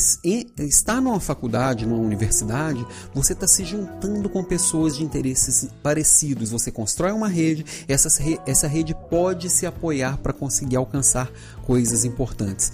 está 0.57 1.01
numa 1.01 1.19
faculdade, 1.19 1.85
numa 1.85 2.01
universidade, 2.01 2.85
você 3.13 3.33
está 3.33 3.47
se 3.47 3.65
juntando 3.65 4.29
com 4.29 4.43
pessoas 4.43 4.95
de 4.95 5.03
interesses 5.03 5.67
parecidos. 5.83 6.49
Você 6.49 6.71
constrói 6.71 7.11
uma 7.11 7.27
rede, 7.27 7.65
essa, 7.87 8.07
essa 8.45 8.67
rede 8.67 8.95
pode 9.09 9.49
se 9.49 9.65
apoiar 9.65 10.17
para 10.17 10.31
conseguir 10.31 10.77
alcançar 10.77 11.29
coisas 11.65 12.05
importantes. 12.05 12.71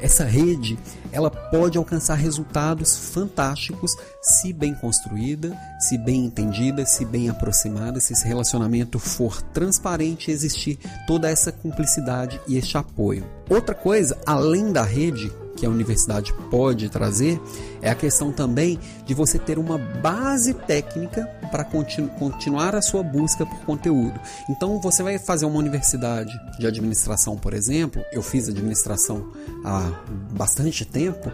Essa 0.00 0.24
rede, 0.24 0.78
ela 1.10 1.30
pode 1.30 1.78
alcançar 1.78 2.14
resultados 2.14 2.96
fantásticos 2.96 3.96
se 4.20 4.52
bem 4.52 4.74
construída, 4.74 5.56
se 5.80 5.96
bem 5.96 6.26
entendida, 6.26 6.84
se 6.84 7.04
bem 7.04 7.30
aproximada, 7.30 7.98
se 8.00 8.12
esse 8.12 8.26
relacionamento 8.26 8.98
for 8.98 9.40
transparente 9.40 10.30
existir 10.30 10.78
toda 11.06 11.30
essa 11.30 11.50
cumplicidade 11.50 12.40
e 12.46 12.58
este 12.58 12.76
apoio. 12.76 13.24
Outra 13.48 13.74
coisa, 13.74 14.18
além 14.26 14.72
da 14.72 14.82
rede, 14.82 15.32
que 15.56 15.66
a 15.66 15.70
universidade 15.70 16.32
pode 16.50 16.88
trazer 16.88 17.40
é 17.80 17.90
a 17.90 17.94
questão 17.94 18.30
também 18.30 18.78
de 19.04 19.14
você 19.14 19.38
ter 19.38 19.58
uma 19.58 19.78
base 19.78 20.52
técnica 20.52 21.24
para 21.50 21.64
continu 21.64 22.08
continuar 22.18 22.74
a 22.74 22.82
sua 22.82 23.02
busca 23.02 23.46
por 23.46 23.58
conteúdo. 23.60 24.18
Então, 24.48 24.80
você 24.80 25.02
vai 25.02 25.18
fazer 25.18 25.46
uma 25.46 25.58
universidade 25.58 26.32
de 26.58 26.66
administração, 26.66 27.36
por 27.36 27.54
exemplo. 27.54 28.02
Eu 28.12 28.22
fiz 28.22 28.48
administração 28.48 29.32
há 29.64 29.90
bastante 30.32 30.84
tempo. 30.84 31.30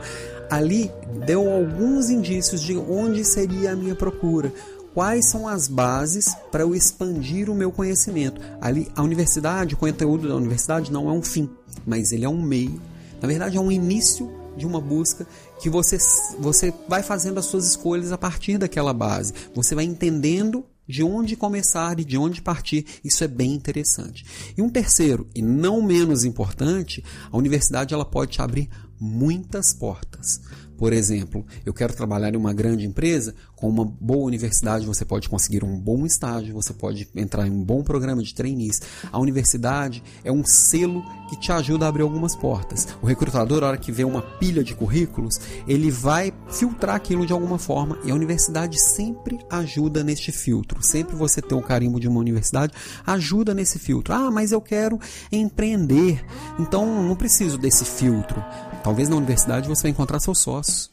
Ali 0.50 0.90
deu 1.26 1.50
alguns 1.50 2.10
indícios 2.10 2.62
de 2.62 2.76
onde 2.76 3.24
seria 3.24 3.72
a 3.72 3.76
minha 3.76 3.94
procura 3.94 4.52
quais 4.94 5.28
são 5.28 5.48
as 5.48 5.68
bases 5.68 6.36
para 6.50 6.62
eu 6.62 6.74
expandir 6.74 7.48
o 7.50 7.54
meu 7.54 7.72
conhecimento. 7.72 8.40
Ali, 8.60 8.88
a 8.94 9.02
universidade, 9.02 9.74
o 9.74 9.78
conteúdo 9.78 10.28
da 10.28 10.36
universidade 10.36 10.92
não 10.92 11.08
é 11.08 11.12
um 11.12 11.22
fim, 11.22 11.48
mas 11.86 12.12
ele 12.12 12.24
é 12.24 12.28
um 12.28 12.40
meio 12.40 12.80
na 13.22 13.28
verdade, 13.28 13.56
é 13.56 13.60
um 13.60 13.70
início 13.70 14.28
de 14.56 14.66
uma 14.66 14.80
busca 14.80 15.26
que 15.60 15.70
você, 15.70 15.96
você 16.40 16.74
vai 16.88 17.04
fazendo 17.04 17.38
as 17.38 17.46
suas 17.46 17.66
escolhas 17.66 18.10
a 18.10 18.18
partir 18.18 18.58
daquela 18.58 18.92
base. 18.92 19.32
Você 19.54 19.76
vai 19.76 19.84
entendendo 19.84 20.66
de 20.88 21.04
onde 21.04 21.36
começar 21.36 22.00
e 22.00 22.04
de 22.04 22.18
onde 22.18 22.42
partir. 22.42 22.84
Isso 23.04 23.22
é 23.22 23.28
bem 23.28 23.52
interessante. 23.54 24.26
E 24.56 24.60
um 24.60 24.68
terceiro, 24.68 25.28
e 25.34 25.40
não 25.40 25.80
menos 25.80 26.24
importante, 26.24 27.02
a 27.30 27.36
universidade 27.36 27.94
ela 27.94 28.04
pode 28.04 28.32
te 28.32 28.42
abrir 28.42 28.68
muitas 29.00 29.72
portas. 29.72 30.40
Por 30.76 30.92
exemplo, 30.92 31.44
eu 31.64 31.72
quero 31.72 31.94
trabalhar 31.94 32.34
em 32.34 32.36
uma 32.36 32.52
grande 32.52 32.86
empresa, 32.86 33.34
com 33.54 33.68
uma 33.68 33.84
boa 33.84 34.26
universidade 34.26 34.84
você 34.84 35.04
pode 35.04 35.28
conseguir 35.28 35.62
um 35.62 35.78
bom 35.78 36.04
estágio, 36.04 36.52
você 36.54 36.72
pode 36.72 37.08
entrar 37.14 37.46
em 37.46 37.50
um 37.50 37.62
bom 37.62 37.82
programa 37.82 38.22
de 38.22 38.34
trainees. 38.34 38.80
A 39.12 39.18
universidade 39.18 40.02
é 40.24 40.32
um 40.32 40.44
selo 40.44 41.04
que 41.28 41.36
te 41.38 41.52
ajuda 41.52 41.86
a 41.86 41.88
abrir 41.88 42.02
algumas 42.02 42.34
portas. 42.34 42.88
O 43.00 43.06
recrutador, 43.06 43.60
na 43.60 43.68
hora 43.68 43.78
que 43.78 43.92
vê 43.92 44.04
uma 44.04 44.20
pilha 44.20 44.64
de 44.64 44.74
currículos, 44.74 45.40
ele 45.66 45.90
vai 45.90 46.32
filtrar 46.48 46.96
aquilo 46.96 47.24
de 47.24 47.32
alguma 47.32 47.58
forma 47.58 47.98
e 48.04 48.10
a 48.10 48.14
universidade 48.14 48.80
sempre 48.80 49.38
ajuda 49.48 50.02
neste 50.02 50.32
filtro. 50.32 50.82
Sempre 50.82 51.14
você 51.14 51.40
ter 51.40 51.54
o 51.54 51.62
carimbo 51.62 52.00
de 52.00 52.08
uma 52.08 52.20
universidade 52.20 52.72
ajuda 53.06 53.54
nesse 53.54 53.78
filtro. 53.78 54.12
Ah, 54.12 54.30
mas 54.30 54.52
eu 54.52 54.60
quero 54.60 54.98
empreender, 55.30 56.24
então 56.58 57.02
não 57.02 57.14
preciso 57.14 57.56
desse 57.56 57.84
filtro. 57.84 58.42
Talvez 58.82 59.08
na 59.08 59.16
universidade 59.16 59.68
você 59.68 59.82
vai 59.82 59.90
encontrar 59.92 60.18
seus 60.18 60.40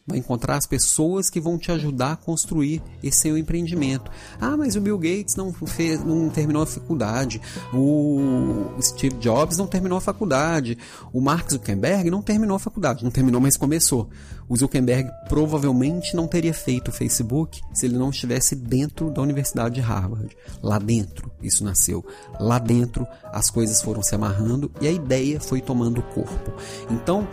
vai 0.05 0.17
encontrar 0.17 0.57
as 0.57 0.65
pessoas 0.65 1.29
que 1.29 1.39
vão 1.39 1.57
te 1.57 1.71
ajudar 1.71 2.13
a 2.13 2.15
construir 2.15 2.81
esse 3.03 3.19
seu 3.19 3.37
empreendimento. 3.37 4.09
Ah, 4.39 4.55
mas 4.57 4.75
o 4.75 4.81
Bill 4.81 4.97
Gates 4.97 5.35
não, 5.35 5.53
fez, 5.53 6.03
não 6.03 6.29
terminou 6.29 6.63
a 6.63 6.65
faculdade, 6.65 7.41
o 7.73 8.73
Steve 8.81 9.15
Jobs 9.17 9.57
não 9.57 9.67
terminou 9.67 9.97
a 9.97 10.01
faculdade, 10.01 10.77
o 11.13 11.21
Mark 11.21 11.51
Zuckerberg 11.51 12.09
não 12.09 12.21
terminou 12.21 12.55
a 12.55 12.59
faculdade, 12.59 13.03
não 13.03 13.11
terminou, 13.11 13.41
mas 13.41 13.57
começou. 13.57 14.09
O 14.49 14.57
Zuckerberg 14.57 15.11
provavelmente 15.27 16.15
não 16.15 16.27
teria 16.27 16.55
feito 16.55 16.87
o 16.87 16.91
Facebook 16.91 17.61
se 17.71 17.85
ele 17.85 17.97
não 17.97 18.09
estivesse 18.09 18.55
dentro 18.55 19.11
da 19.11 19.21
Universidade 19.21 19.75
de 19.75 19.81
Harvard. 19.81 20.35
Lá 20.63 20.79
dentro, 20.79 21.31
isso 21.39 21.63
nasceu. 21.63 22.03
Lá 22.39 22.57
dentro, 22.57 23.05
as 23.25 23.51
coisas 23.51 23.79
foram 23.79 24.01
se 24.01 24.15
amarrando 24.15 24.71
e 24.81 24.87
a 24.87 24.91
ideia 24.91 25.39
foi 25.39 25.61
tomando 25.61 26.01
corpo. 26.01 26.51
Então, 26.89 27.27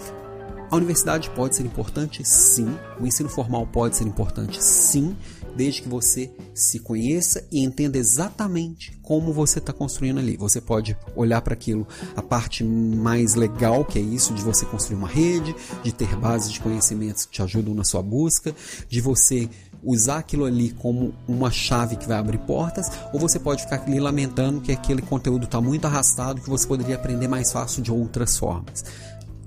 a 0.70 0.76
universidade 0.76 1.30
pode 1.30 1.56
ser 1.56 1.64
importante, 1.64 2.24
sim. 2.24 2.76
O 3.00 3.06
ensino 3.06 3.28
formal 3.28 3.66
pode 3.66 3.96
ser 3.96 4.04
importante, 4.04 4.62
sim, 4.62 5.16
desde 5.56 5.82
que 5.82 5.88
você 5.88 6.30
se 6.54 6.78
conheça 6.78 7.44
e 7.50 7.64
entenda 7.64 7.96
exatamente 7.96 8.98
como 9.02 9.32
você 9.32 9.58
está 9.58 9.72
construindo 9.72 10.18
ali. 10.18 10.36
Você 10.36 10.60
pode 10.60 10.96
olhar 11.14 11.40
para 11.40 11.54
aquilo, 11.54 11.86
a 12.14 12.22
parte 12.22 12.64
mais 12.64 13.34
legal 13.34 13.84
que 13.84 13.98
é 13.98 14.02
isso, 14.02 14.34
de 14.34 14.42
você 14.42 14.66
construir 14.66 14.98
uma 14.98 15.08
rede, 15.08 15.54
de 15.82 15.92
ter 15.92 16.14
bases 16.16 16.52
de 16.52 16.60
conhecimentos 16.60 17.24
que 17.24 17.32
te 17.32 17.42
ajudam 17.42 17.74
na 17.74 17.84
sua 17.84 18.02
busca, 18.02 18.54
de 18.88 19.00
você 19.00 19.48
usar 19.82 20.18
aquilo 20.18 20.44
ali 20.44 20.70
como 20.70 21.14
uma 21.28 21.50
chave 21.50 21.96
que 21.96 22.08
vai 22.08 22.18
abrir 22.18 22.38
portas, 22.38 22.90
ou 23.12 23.20
você 23.20 23.38
pode 23.38 23.62
ficar 23.62 23.82
ali 23.82 24.00
lamentando 24.00 24.60
que 24.60 24.72
aquele 24.72 25.00
conteúdo 25.00 25.44
está 25.44 25.60
muito 25.60 25.84
arrastado, 25.86 26.40
que 26.40 26.50
você 26.50 26.66
poderia 26.66 26.96
aprender 26.96 27.28
mais 27.28 27.52
fácil 27.52 27.82
de 27.82 27.92
outras 27.92 28.36
formas 28.36 28.84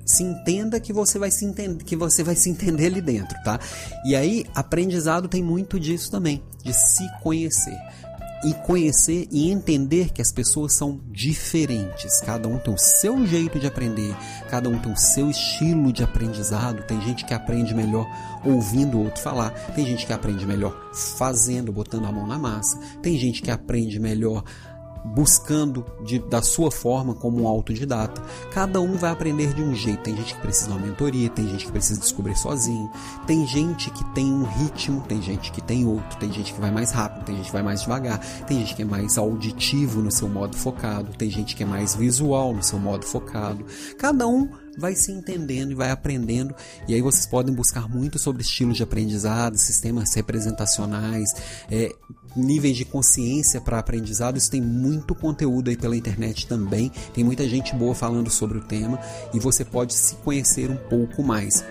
se 0.10 0.24
entenda 0.24 0.80
que 0.80 0.92
você 0.92 1.20
vai 1.20 1.30
se 1.30 1.46
entender, 1.46 1.84
que 1.84 1.96
você 1.96 2.24
vai 2.24 2.36
se 2.36 2.50
entender 2.50 2.88
ali 2.88 3.00
dentro, 3.00 3.38
tá? 3.44 3.60
E 4.04 4.16
aí, 4.16 4.44
aprendizado 4.56 5.28
tem 5.28 5.44
muito 5.44 5.80
disso 5.80 6.10
também, 6.10 6.42
de 6.64 6.74
se 6.74 7.08
conhecer. 7.22 7.78
E 8.44 8.54
conhecer 8.66 9.28
e 9.32 9.52
entender 9.52 10.12
que 10.12 10.22
as 10.22 10.32
pessoas 10.32 10.72
são 10.74 11.00
diferentes. 11.12 12.22
Cada 12.22 12.48
um 12.48 12.58
tem 12.58 12.74
o 12.74 12.78
seu 12.78 13.24
jeito 13.28 13.60
de 13.60 13.68
aprender, 13.68 14.16
cada 14.50 14.70
um 14.70 14.80
tem 14.80 14.92
o 14.92 14.98
seu 14.98 15.30
estilo 15.30 15.92
de 15.92 16.04
aprendizado. 16.04 16.82
Tem 16.88 17.00
gente 17.02 17.26
que 17.26 17.34
aprende 17.34 17.76
melhor 17.76 18.08
ouvindo 18.44 18.98
o 18.98 19.04
outro 19.04 19.22
falar, 19.22 19.52
tem 19.76 19.86
gente 19.86 20.08
que 20.08 20.14
aprende 20.14 20.46
melhor 20.46 20.90
fazendo, 20.94 21.72
botando 21.72 22.06
a 22.06 22.12
mão 22.12 22.26
na 22.26 22.40
massa, 22.40 22.80
tem 23.02 23.18
gente 23.18 23.42
que 23.42 23.52
aprende 23.52 24.00
melhor 24.00 24.44
buscando 25.04 25.86
de, 26.04 26.20
da 26.20 26.42
sua 26.42 26.72
forma 26.72 27.14
como 27.14 27.42
um 27.42 27.48
autodidata. 27.48 28.22
Cada 28.52 28.82
um 28.82 28.96
vai 28.98 29.12
aprender 29.12 29.54
de 29.54 29.62
um 29.62 29.74
jeito. 29.74 30.04
Tem 30.04 30.16
gente 30.16 30.36
que 30.36 30.42
precisa 30.42 30.68
de 30.68 30.74
uma 30.74 30.86
mentoria, 30.86 31.30
tem 31.30 31.48
gente 31.48 31.66
que 31.66 31.72
precisa 31.72 32.00
descobrir 32.00 32.38
sozinho, 32.38 32.90
tem 33.26 33.46
gente 33.48 33.90
que 33.92 34.04
tem 34.14 34.32
um 34.32 34.44
ritmo, 34.44 35.02
tem 35.02 35.22
gente 35.22 35.52
que 35.52 35.62
tem 35.62 35.86
outro, 35.86 36.18
tem 36.20 36.32
gente 36.32 36.54
que 36.54 36.60
vai 36.60 36.72
mais 36.72 36.92
rápido, 36.92 37.26
tem 37.26 37.36
gente 37.38 37.48
que 37.48 37.54
vai 37.54 37.64
mais 37.64 37.82
devagar, 37.82 38.20
tem 38.46 38.60
gente 38.60 38.76
que 38.76 38.82
é 38.82 38.86
mais 38.86 39.18
auditivo 39.18 40.02
no 40.02 40.12
seu 40.12 40.28
modo 40.28 40.56
focado, 40.56 41.14
tem 41.18 41.30
gente 41.30 41.56
que 41.56 41.64
é 41.64 41.66
mais 41.66 41.96
visual 41.96 42.54
no 42.54 42.64
seu 42.64 42.80
modo 42.80 43.06
focado. 43.06 43.66
Cada 43.98 44.28
um 44.28 44.50
vai 44.78 44.96
se 44.96 45.12
entendendo 45.12 45.72
e 45.72 45.76
vai 45.76 45.92
aprendendo. 45.92 46.56
E 46.88 46.94
aí 46.94 47.02
vocês 47.02 47.26
podem 47.26 47.54
buscar 47.54 47.88
muito 47.90 48.18
sobre 48.18 48.42
estilos 48.42 48.78
de 48.78 48.84
aprendizado, 48.84 49.58
sistemas 49.58 50.14
representacionais, 50.14 51.30
é, 51.70 51.94
níveis 52.36 52.78
de 52.78 52.86
consciência 52.86 53.60
para 53.62 53.80
aprendizado. 53.80 54.38
Isso 54.38 54.52
tem 54.52 54.62
muito 54.62 55.16
conteúdo 55.16 55.70
aí 55.70 55.78
pela 55.78 55.96
internet 55.96 56.48
também. 56.48 56.92
Tem 57.14 57.24
muita 57.24 57.48
gente 57.48 57.76
boa 57.76 57.96
falando 57.96 58.30
sobre 58.30 58.58
o 58.58 58.62
tema 58.62 59.00
e 59.34 59.40
você 59.40 59.66
pode 59.66 59.94
se 59.94 60.16
conhecer 60.16 60.70
um 60.70 60.78
pouco 60.78 61.24
mais. 61.24 61.64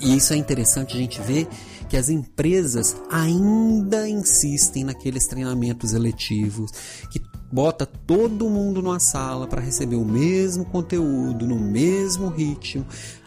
E 0.00 0.16
isso 0.16 0.32
é 0.32 0.36
interessante 0.36 0.94
a 0.94 1.00
gente 1.00 1.20
ver 1.20 1.48
que 1.88 1.96
as 1.96 2.08
empresas 2.08 2.96
ainda 3.10 4.08
insistem 4.08 4.84
naqueles 4.84 5.26
treinamentos 5.26 5.92
eletivos 5.92 6.70
que 7.10 7.20
bota 7.50 7.86
todo 7.86 8.48
mundo 8.48 8.82
numa 8.82 9.00
sala 9.00 9.46
para 9.46 9.60
receber 9.60 9.96
o 9.96 10.04
mesmo 10.04 10.66
conteúdo 10.66 11.46
no 11.46 11.58
mesmo 11.58 12.28
ritmo, 12.28 12.86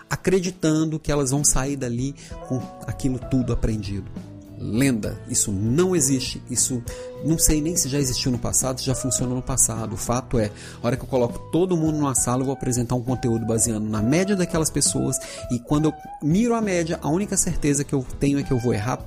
acreditando 0.09 0.99
que 0.99 1.11
elas 1.11 1.31
vão 1.31 1.43
sair 1.43 1.75
dali 1.75 2.13
com 2.47 2.61
aquilo 2.85 3.17
tudo 3.17 3.51
aprendido 3.51 4.30
lenda. 4.61 5.19
Isso 5.27 5.51
não 5.51 5.95
existe. 5.95 6.41
Isso 6.49 6.81
não 7.25 7.37
sei 7.37 7.61
nem 7.61 7.75
se 7.75 7.89
já 7.89 7.99
existiu 7.99 8.31
no 8.31 8.37
passado, 8.37 8.79
se 8.79 8.85
já 8.85 8.95
funcionou 8.95 9.35
no 9.35 9.41
passado. 9.41 9.93
O 9.93 9.97
fato 9.97 10.37
é, 10.37 10.51
a 10.81 10.87
hora 10.87 10.95
que 10.95 11.03
eu 11.03 11.07
coloco 11.07 11.39
todo 11.51 11.75
mundo 11.75 11.97
numa 11.97 12.15
sala, 12.15 12.41
eu 12.41 12.45
vou 12.45 12.53
apresentar 12.53 12.95
um 12.95 13.01
conteúdo 13.01 13.45
baseando 13.45 13.89
na 13.89 14.01
média 14.01 14.35
daquelas 14.35 14.69
pessoas. 14.69 15.17
E 15.51 15.59
quando 15.59 15.85
eu 15.85 15.93
miro 16.21 16.53
a 16.53 16.61
média, 16.61 16.99
a 17.01 17.09
única 17.09 17.35
certeza 17.35 17.83
que 17.83 17.93
eu 17.93 18.05
tenho 18.19 18.39
é 18.39 18.43
que 18.43 18.51
eu 18.51 18.59
vou 18.59 18.73
errar 18.73 18.97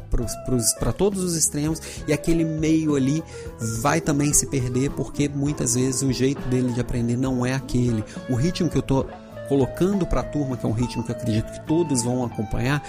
para 0.79 0.93
todos 0.93 1.23
os 1.23 1.37
extremos 1.37 1.81
e 2.07 2.13
aquele 2.13 2.45
meio 2.45 2.97
ali 2.97 3.23
vai 3.81 4.01
também 4.01 4.33
se 4.33 4.47
perder, 4.47 4.91
porque 4.91 5.29
muitas 5.29 5.75
vezes 5.75 6.03
o 6.03 6.13
jeito 6.13 6.47
dele 6.49 6.73
de 6.73 6.81
aprender 6.81 7.17
não 7.17 7.47
é 7.47 7.55
aquele. 7.55 8.05
O 8.29 8.35
ritmo 8.35 8.69
que 8.69 8.77
eu 8.77 8.81
estou 8.81 9.09
colocando 9.49 10.07
para 10.07 10.21
a 10.21 10.25
turma, 10.25 10.57
que 10.57 10.65
é 10.65 10.69
um 10.69 10.73
ritmo 10.73 11.05
que 11.05 11.13
eu 11.13 11.17
acredito 11.17 11.53
que 11.53 11.67
todos 11.67 12.03
vão 12.03 12.25
acompanhar 12.25 12.83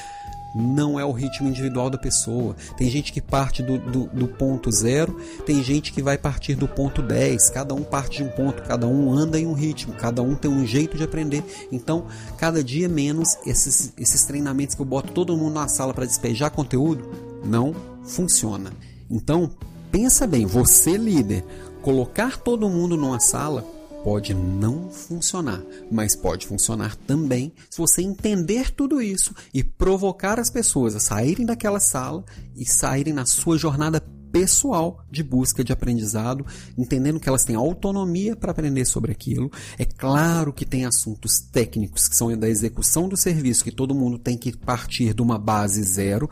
não 0.55 0.97
é 0.97 1.03
o 1.03 1.11
ritmo 1.11 1.49
individual 1.49 1.89
da 1.89 1.97
pessoa. 1.97 2.55
Tem 2.77 2.89
gente 2.89 3.11
que 3.11 3.19
parte 3.19 3.61
do, 3.61 3.77
do, 3.77 4.07
do, 4.07 4.27
ponto 4.27 4.71
zero, 4.71 5.19
tem 5.45 5.61
gente 5.61 5.91
que 5.91 6.01
vai 6.01 6.17
partir 6.17 6.55
do 6.55 6.67
ponto 6.67 7.01
10. 7.01 7.49
Cada 7.49 7.73
um 7.73 7.83
parte 7.83 8.17
de 8.17 8.23
um 8.23 8.29
ponto, 8.29 8.63
cada 8.63 8.87
um 8.87 9.13
anda 9.13 9.37
em 9.37 9.45
um 9.45 9.53
ritmo, 9.53 9.93
cada 9.93 10.21
um 10.21 10.33
tem 10.33 10.49
um 10.49 10.65
jeito 10.65 10.95
de 10.95 11.03
aprender. 11.03 11.43
Então, 11.71 12.05
cada 12.37 12.63
dia 12.63 12.87
menos 12.87 13.37
esses, 13.45 13.91
esses 13.97 14.23
treinamentos 14.23 14.75
que 14.75 14.81
eu 14.81 14.85
boto 14.85 15.11
todo 15.11 15.35
mundo 15.35 15.55
na 15.55 15.67
sala 15.67 15.93
para 15.93 16.05
despejar 16.05 16.51
conteúdo 16.51 17.09
não 17.43 17.75
funciona. 18.03 18.71
Então, 19.11 19.51
pensa 19.91 20.25
bem, 20.25 20.45
você 20.45 20.95
líder, 20.95 21.43
colocar 21.81 22.37
todo 22.37 22.69
mundo 22.69 22.95
numa 22.95 23.19
sala 23.19 23.74
pode 24.05 24.35
não 24.35 24.91
funcionar, 24.91 25.63
mas 25.91 26.15
pode 26.15 26.45
funcionar 26.45 26.95
também 26.95 27.51
se 27.71 27.79
você 27.79 28.03
entender 28.03 28.69
tudo 28.69 29.01
isso 29.01 29.33
e 29.51 29.63
provocar 29.63 30.39
as 30.39 30.47
pessoas 30.47 30.95
a 30.95 30.99
saírem 30.99 31.43
daquela 31.43 31.79
sala 31.79 32.23
e 32.55 32.67
saírem 32.67 33.11
na 33.11 33.25
sua 33.25 33.57
jornada 33.57 33.99
pessoal 34.31 35.03
de 35.09 35.23
busca 35.23 35.63
de 35.63 35.73
aprendizado, 35.73 36.45
entendendo 36.77 37.19
que 37.19 37.27
elas 37.27 37.45
têm 37.45 37.55
autonomia 37.55 38.35
para 38.35 38.51
aprender 38.51 38.85
sobre 38.85 39.11
aquilo. 39.11 39.51
É 39.75 39.85
claro 39.85 40.53
que 40.53 40.65
tem 40.65 40.85
assuntos 40.85 41.39
técnicos 41.39 42.07
que 42.07 42.15
são 42.15 42.37
da 42.37 42.47
execução 42.47 43.09
do 43.09 43.17
serviço, 43.17 43.63
que 43.63 43.71
todo 43.71 43.95
mundo 43.95 44.19
tem 44.19 44.37
que 44.37 44.55
partir 44.55 45.15
de 45.15 45.21
uma 45.23 45.39
base 45.39 45.81
zero 45.81 46.29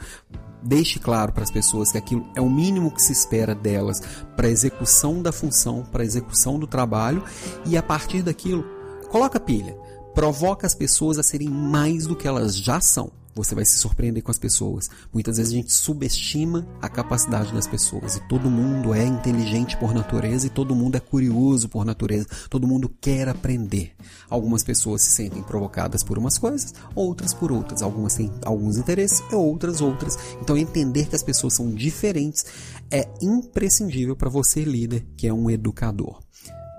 deixe 0.64 1.00
claro 1.00 1.32
para 1.32 1.44
as 1.44 1.52
pessoas 1.52 1.92
que 1.92 1.98
aquilo 1.98 2.26
é 2.36 2.42
o 2.42 2.50
mínimo 2.50 2.92
que 2.92 3.02
se 3.02 3.12
espera 3.12 3.54
delas 3.54 4.02
para 4.36 4.50
execução 4.50 5.22
da 5.22 5.32
função, 5.32 5.84
para 5.92 6.06
execução 6.06 6.58
do 6.58 6.66
trabalho 6.66 7.24
e 7.66 7.78
a 7.78 7.84
partir 7.84 8.22
daquilo, 8.22 8.64
coloca 9.10 9.40
pilha, 9.40 9.78
provoca 10.14 10.66
as 10.66 10.74
pessoas 10.74 11.18
a 11.18 11.24
serem 11.24 11.50
mais 11.50 12.06
do 12.06 12.16
que 12.16 12.28
elas 12.28 12.56
já 12.56 12.80
são 12.80 13.12
você 13.36 13.56
vai 13.56 13.66
se 13.66 13.78
surpreender 13.78 14.22
com 14.22 14.32
as 14.32 14.40
pessoas. 14.40 14.90
Muitas 15.12 15.38
vezes 15.38 15.54
a 15.54 15.56
gente 15.56 15.74
subestima 15.74 16.68
a 16.82 16.90
capacidade 16.90 17.54
das 17.54 17.68
pessoas. 17.68 18.16
E 18.16 18.28
todo 18.28 18.50
mundo 18.50 18.94
é 18.94 19.06
inteligente 19.06 19.78
por 19.78 19.94
natureza 19.94 20.48
e 20.48 20.50
todo 20.50 20.76
mundo 20.76 20.96
é 20.96 21.00
curioso 21.00 21.70
por 21.70 21.86
natureza. 21.86 22.28
Todo 22.50 22.68
mundo 22.68 22.90
quer 23.02 23.28
aprender. 23.30 23.94
Algumas 24.30 24.64
pessoas 24.64 25.02
se 25.02 25.12
sentem 25.12 25.44
provocadas 25.44 26.04
por 26.04 26.18
umas 26.18 26.38
coisas, 26.38 26.74
outras 26.96 27.34
por 27.34 27.52
outras. 27.52 27.82
Algumas 27.82 28.16
têm 28.16 28.32
alguns 28.46 28.78
interesses 28.78 29.24
e 29.32 29.36
outras 29.36 29.82
outras. 29.82 30.18
Então 30.42 30.58
entender 30.58 31.08
que 31.08 31.16
as 31.16 31.24
pessoas 31.24 31.54
são 31.54 31.74
diferentes 31.74 32.46
é 32.94 33.08
imprescindível 33.24 34.16
para 34.16 34.30
você 34.30 34.64
líder, 34.64 35.04
que 35.18 35.28
é 35.28 35.34
um 35.34 35.50
educador. 35.50 36.22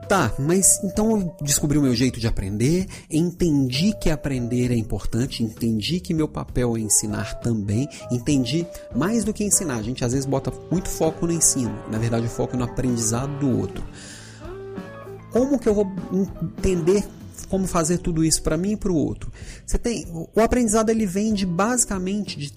Tá, 0.09 0.35
mas 0.39 0.81
então 0.85 1.11
eu 1.13 1.37
descobri 1.41 1.79
o 1.79 1.83
meu 1.83 1.95
jeito 1.95 2.21
de 2.21 2.27
aprender, 2.27 2.87
entendi 3.11 3.95
que 3.99 4.11
aprender 4.11 4.71
é 4.71 4.77
importante, 4.77 5.43
entendi 5.43 5.99
que 5.99 6.13
meu 6.13 6.29
papel 6.29 6.77
é 6.77 6.81
ensinar 6.81 7.41
também, 7.41 7.89
entendi 8.11 8.67
mais 8.95 9.25
do 9.25 9.33
que 9.33 9.43
ensinar. 9.43 9.77
A 9.77 9.83
gente 9.83 10.05
às 10.05 10.13
vezes 10.13 10.27
bota 10.27 10.53
muito 10.71 10.89
foco 10.89 11.27
no 11.27 11.33
ensino, 11.33 11.75
na 11.91 11.99
verdade 11.99 12.27
o 12.27 12.31
foco 12.31 12.55
é 12.55 12.59
no 12.59 12.65
aprendizado 12.65 13.39
do 13.39 13.59
outro. 13.59 13.83
Como 15.33 15.59
que 15.59 15.69
eu 15.69 15.75
vou 15.75 15.91
entender 16.13 17.05
como 17.49 17.67
fazer 17.67 17.99
tudo 17.99 18.25
isso 18.25 18.43
para 18.43 18.57
mim 18.57 18.73
e 18.73 18.77
para 18.77 18.93
o 18.93 18.97
outro? 18.97 19.33
Você 19.65 19.79
tem 19.79 20.07
o 20.13 20.41
aprendizado 20.41 20.91
ele 20.91 21.07
vem 21.07 21.33
de 21.33 21.47
basicamente 21.47 22.39
de 22.39 22.53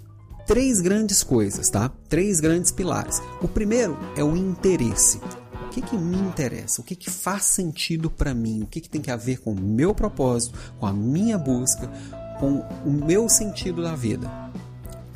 três 0.45 0.82
grandes 0.82 1.24
coisas, 1.24 1.69
tá? 1.69 1.89
Três 2.10 2.39
grandes 2.39 2.71
pilares. 2.71 3.21
O 3.41 3.48
primeiro 3.48 3.98
é 4.15 4.24
o 4.24 4.36
interesse 4.36 5.19
que, 5.82 5.82
que 5.82 5.98
me 5.98 6.18
interessa, 6.18 6.82
o 6.82 6.84
que, 6.84 6.96
que 6.96 7.10
faz 7.10 7.46
sentido 7.46 8.10
para 8.10 8.34
mim, 8.34 8.63
o 8.63 8.68
que, 8.68 8.82
que 8.82 8.90
tem 8.90 9.02
que 9.02 9.12
a 9.12 9.16
ver 9.16 9.40
com 9.40 9.52
o 9.52 9.60
meu 9.60 9.94
propósito, 9.94 10.58
com 10.80 10.86
a 10.86 10.94
minha 10.94 11.38
busca, 11.38 11.88
com 12.40 12.60
o 12.86 12.92
meu 12.92 13.30
sentido 13.30 13.84
da 13.84 13.96
vida. 13.96 14.30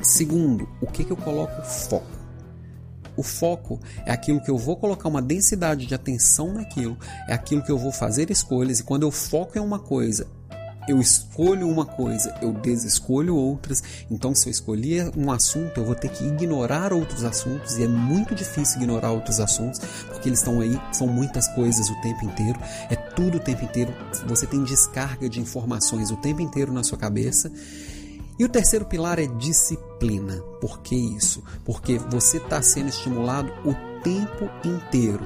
Segundo, 0.00 0.68
o 0.80 0.86
que, 0.86 1.04
que 1.04 1.12
eu 1.12 1.16
coloco 1.16 1.62
foco. 1.62 2.22
O 3.16 3.22
foco 3.22 3.78
é 4.06 4.12
aquilo 4.12 4.40
que 4.40 4.50
eu 4.50 4.56
vou 4.56 4.76
colocar 4.76 5.08
uma 5.08 5.20
densidade 5.20 5.86
de 5.86 5.94
atenção 5.94 6.54
naquilo, 6.54 6.96
é 7.28 7.34
aquilo 7.34 7.62
que 7.62 7.70
eu 7.70 7.78
vou 7.78 7.92
fazer 7.92 8.30
escolhas, 8.30 8.78
e 8.78 8.84
quando 8.84 9.02
eu 9.02 9.10
foco 9.10 9.58
em 9.58 9.60
uma 9.60 9.78
coisa 9.78 10.26
eu 10.88 11.00
escolho 11.00 11.68
uma 11.68 11.86
coisa, 11.86 12.34
eu 12.42 12.52
desescolho 12.52 13.36
outras. 13.36 13.82
Então, 14.10 14.34
se 14.34 14.48
eu 14.48 14.50
escolher 14.50 15.10
um 15.16 15.30
assunto, 15.30 15.78
eu 15.78 15.84
vou 15.84 15.94
ter 15.94 16.08
que 16.08 16.24
ignorar 16.24 16.92
outros 16.92 17.24
assuntos, 17.24 17.76
e 17.76 17.84
é 17.84 17.88
muito 17.88 18.34
difícil 18.34 18.78
ignorar 18.78 19.12
outros 19.12 19.40
assuntos, 19.40 19.80
porque 20.08 20.28
eles 20.28 20.40
estão 20.40 20.60
aí, 20.60 20.80
são 20.92 21.06
muitas 21.06 21.46
coisas 21.54 21.88
o 21.88 22.00
tempo 22.00 22.24
inteiro, 22.24 22.58
é 22.90 22.96
tudo 22.96 23.38
o 23.38 23.40
tempo 23.40 23.64
inteiro. 23.64 23.94
Você 24.26 24.46
tem 24.46 24.62
descarga 24.64 25.28
de 25.28 25.40
informações 25.40 26.10
o 26.10 26.16
tempo 26.16 26.40
inteiro 26.40 26.72
na 26.72 26.82
sua 26.82 26.98
cabeça. 26.98 27.50
E 28.38 28.44
o 28.44 28.48
terceiro 28.48 28.86
pilar 28.86 29.18
é 29.18 29.26
disciplina. 29.26 30.38
Por 30.60 30.80
que 30.80 30.96
isso? 30.96 31.44
Porque 31.64 31.98
você 31.98 32.38
está 32.38 32.60
sendo 32.62 32.88
estimulado 32.88 33.52
o 33.64 33.74
tempo 34.02 34.50
inteiro 34.64 35.20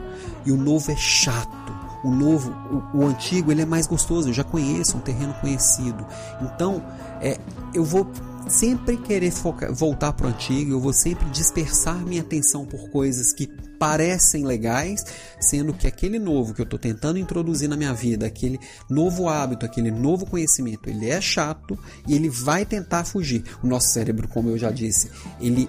e 0.45 0.53
o 0.53 0.57
novo 0.57 0.91
é 0.91 0.97
chato 0.97 1.86
o 2.03 2.11
novo, 2.11 2.51
o, 2.95 2.99
o, 2.99 3.07
antigo, 3.07 3.51
ele 3.51 3.63
é 3.63 3.67
mais 3.67 3.87
gostoso. 3.87 4.29
Eu 4.29 4.35
já 4.35 4.45
conheço 4.45 4.97
um 4.97 5.01
terreno 5.01 5.35
conhecido. 5.35 6.07
Então, 6.41 6.85
é, 7.21 7.39
eu 7.75 7.85
vou 7.85 8.11
sempre 8.49 8.97
querer 8.97 9.33
voltar 9.73 10.13
para 10.13 10.27
o 10.27 10.31
antigo. 10.31 10.73
Eu 10.73 10.81
vou 10.81 10.93
sempre 10.93 11.29
dispersar 11.31 11.97
minha 12.07 12.23
atenção 12.23 12.65
por 12.65 12.91
coisas 12.91 13.33
que 13.33 13.47
parecem 13.79 14.45
legais, 14.45 15.05
sendo 15.41 15.73
que 15.75 15.87
aquele 15.87 16.19
novo 16.19 16.55
que 16.55 16.61
eu 16.61 16.65
estou 16.65 16.79
tentando 16.79 17.19
introduzir 17.19 17.69
na 17.69 17.77
minha 17.77 17.93
vida, 17.93 18.27
aquele 18.27 18.59
novo 18.89 19.29
hábito, 19.29 19.67
aquele 19.67 19.91
novo 19.91 20.27
conhecimento, 20.27 20.89
ele 20.89 21.11
é 21.11 21.21
chato 21.21 21.79
e 22.07 22.15
ele 22.15 22.29
vai 22.29 22.65
tentar 22.65 23.05
fugir. 23.05 23.45
O 23.63 23.67
nosso 23.67 23.89
cérebro, 23.89 24.29
como 24.29 24.49
eu 24.49 24.59
já 24.59 24.71
disse, 24.71 25.11
ele 25.41 25.69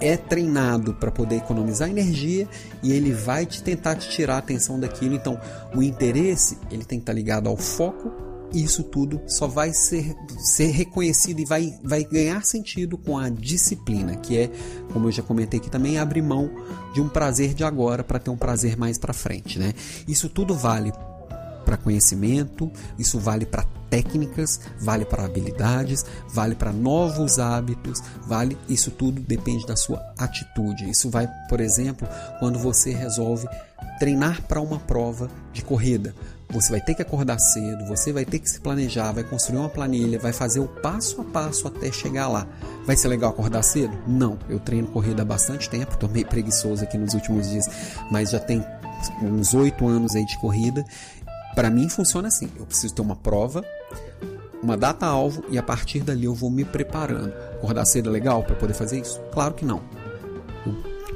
é 0.00 0.16
treinado 0.16 0.94
para 0.94 1.10
poder 1.10 1.36
economizar 1.36 1.88
energia 1.88 2.48
e 2.82 2.92
ele 2.92 3.12
vai 3.12 3.46
te 3.46 3.62
tentar 3.62 3.96
te 3.96 4.08
tirar 4.08 4.36
a 4.36 4.38
atenção 4.38 4.78
daquilo. 4.78 5.14
Então, 5.14 5.40
o 5.74 5.82
interesse 5.82 6.58
ele 6.70 6.84
tem 6.84 6.98
que 6.98 7.02
estar 7.02 7.12
tá 7.12 7.16
ligado 7.16 7.48
ao 7.48 7.56
foco. 7.56 8.28
E 8.50 8.64
isso 8.64 8.82
tudo 8.82 9.20
só 9.26 9.46
vai 9.46 9.74
ser, 9.74 10.16
ser 10.38 10.70
reconhecido 10.70 11.38
e 11.38 11.44
vai, 11.44 11.78
vai 11.84 12.02
ganhar 12.02 12.42
sentido 12.46 12.96
com 12.96 13.18
a 13.18 13.28
disciplina, 13.28 14.16
que 14.16 14.38
é, 14.38 14.50
como 14.90 15.06
eu 15.06 15.12
já 15.12 15.22
comentei 15.22 15.60
aqui 15.60 15.70
também, 15.70 15.98
abrir 15.98 16.22
mão 16.22 16.50
de 16.94 17.00
um 17.02 17.10
prazer 17.10 17.52
de 17.52 17.62
agora 17.62 18.02
para 18.02 18.18
ter 18.18 18.30
um 18.30 18.38
prazer 18.38 18.74
mais 18.74 18.96
para 18.96 19.12
frente, 19.12 19.58
né? 19.58 19.74
Isso 20.06 20.30
tudo 20.30 20.54
vale 20.54 20.94
para 21.68 21.76
conhecimento, 21.76 22.72
isso 22.98 23.18
vale 23.18 23.44
para 23.44 23.62
técnicas, 23.90 24.58
vale 24.80 25.04
para 25.04 25.26
habilidades, 25.26 26.02
vale 26.30 26.54
para 26.54 26.72
novos 26.72 27.38
hábitos, 27.38 28.02
vale 28.26 28.56
isso 28.70 28.90
tudo 28.90 29.20
depende 29.20 29.66
da 29.66 29.76
sua 29.76 30.02
atitude. 30.16 30.88
Isso 30.88 31.10
vai, 31.10 31.28
por 31.46 31.60
exemplo, 31.60 32.08
quando 32.40 32.58
você 32.58 32.90
resolve 32.90 33.46
treinar 33.98 34.40
para 34.44 34.62
uma 34.62 34.78
prova 34.78 35.30
de 35.52 35.62
corrida. 35.62 36.14
Você 36.48 36.70
vai 36.70 36.80
ter 36.80 36.94
que 36.94 37.02
acordar 37.02 37.38
cedo, 37.38 37.84
você 37.84 38.14
vai 38.14 38.24
ter 38.24 38.38
que 38.38 38.48
se 38.48 38.58
planejar, 38.58 39.12
vai 39.12 39.24
construir 39.24 39.58
uma 39.58 39.68
planilha, 39.68 40.18
vai 40.18 40.32
fazer 40.32 40.60
o 40.60 40.68
passo 40.68 41.20
a 41.20 41.24
passo 41.24 41.68
até 41.68 41.92
chegar 41.92 42.28
lá. 42.28 42.46
Vai 42.86 42.96
ser 42.96 43.08
legal 43.08 43.28
acordar 43.28 43.62
cedo? 43.62 43.94
Não. 44.06 44.38
Eu 44.48 44.58
treino 44.58 44.88
corrida 44.88 45.20
há 45.20 45.24
bastante 45.26 45.68
tempo, 45.68 45.92
estou 45.92 46.08
meio 46.08 46.26
preguiçoso 46.26 46.82
aqui 46.82 46.96
nos 46.96 47.12
últimos 47.12 47.50
dias, 47.50 47.68
mas 48.10 48.30
já 48.30 48.40
tem 48.40 48.64
uns 49.22 49.54
oito 49.54 49.86
anos 49.86 50.14
aí 50.16 50.24
de 50.24 50.38
corrida 50.38 50.84
para 51.58 51.70
mim 51.70 51.88
funciona 51.88 52.28
assim: 52.28 52.48
eu 52.56 52.64
preciso 52.64 52.94
ter 52.94 53.02
uma 53.02 53.16
prova, 53.16 53.64
uma 54.62 54.76
data 54.76 55.04
alvo 55.04 55.42
e 55.50 55.58
a 55.58 55.62
partir 55.62 56.04
dali 56.04 56.24
eu 56.24 56.32
vou 56.32 56.52
me 56.52 56.64
preparando. 56.64 57.32
Acordar 57.54 57.84
cedo 57.84 58.10
é 58.10 58.12
legal 58.12 58.44
para 58.44 58.54
poder 58.54 58.74
fazer 58.74 59.00
isso? 59.00 59.20
Claro 59.32 59.54
que 59.54 59.64
não. 59.64 59.82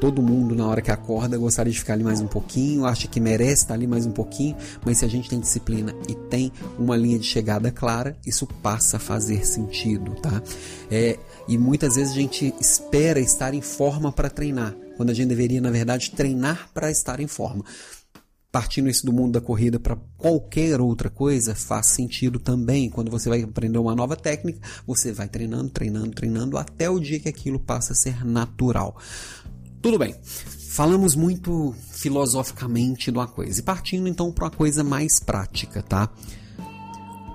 Todo 0.00 0.20
mundo, 0.20 0.52
na 0.56 0.66
hora 0.66 0.82
que 0.82 0.90
acorda, 0.90 1.38
gostaria 1.38 1.72
de 1.72 1.78
ficar 1.78 1.92
ali 1.92 2.02
mais 2.02 2.20
um 2.20 2.26
pouquinho, 2.26 2.84
acha 2.84 3.06
que 3.06 3.20
merece 3.20 3.62
estar 3.62 3.74
ali 3.74 3.86
mais 3.86 4.04
um 4.04 4.10
pouquinho, 4.10 4.56
mas 4.84 4.98
se 4.98 5.04
a 5.04 5.08
gente 5.08 5.30
tem 5.30 5.38
disciplina 5.38 5.94
e 6.08 6.14
tem 6.16 6.50
uma 6.76 6.96
linha 6.96 7.20
de 7.20 7.26
chegada 7.26 7.70
clara, 7.70 8.16
isso 8.26 8.44
passa 8.44 8.96
a 8.96 9.00
fazer 9.00 9.46
sentido, 9.46 10.12
tá? 10.16 10.42
É, 10.90 11.20
e 11.46 11.56
muitas 11.56 11.94
vezes 11.94 12.10
a 12.10 12.16
gente 12.16 12.52
espera 12.60 13.20
estar 13.20 13.54
em 13.54 13.60
forma 13.60 14.10
para 14.10 14.28
treinar, 14.28 14.74
quando 14.96 15.10
a 15.10 15.14
gente 15.14 15.28
deveria, 15.28 15.60
na 15.60 15.70
verdade, 15.70 16.10
treinar 16.10 16.68
para 16.74 16.90
estar 16.90 17.20
em 17.20 17.28
forma 17.28 17.64
partindo 18.52 18.90
isso 18.90 19.06
do 19.06 19.12
mundo 19.14 19.32
da 19.32 19.40
corrida 19.40 19.80
para 19.80 19.96
qualquer 20.18 20.78
outra 20.78 21.08
coisa, 21.08 21.54
faz 21.54 21.86
sentido 21.86 22.38
também. 22.38 22.90
Quando 22.90 23.10
você 23.10 23.30
vai 23.30 23.42
aprender 23.42 23.78
uma 23.78 23.96
nova 23.96 24.14
técnica, 24.14 24.60
você 24.86 25.10
vai 25.10 25.26
treinando, 25.26 25.70
treinando, 25.70 26.10
treinando 26.10 26.58
até 26.58 26.90
o 26.90 27.00
dia 27.00 27.18
que 27.18 27.30
aquilo 27.30 27.58
passa 27.58 27.94
a 27.94 27.96
ser 27.96 28.26
natural. 28.26 28.94
Tudo 29.80 29.98
bem. 29.98 30.14
Falamos 30.68 31.14
muito 31.14 31.74
filosoficamente 31.90 33.10
de 33.10 33.16
uma 33.16 33.26
coisa 33.26 33.58
e 33.58 33.62
partindo 33.62 34.06
então 34.06 34.30
para 34.30 34.44
uma 34.44 34.50
coisa 34.50 34.84
mais 34.84 35.18
prática, 35.18 35.82
tá? 35.82 36.10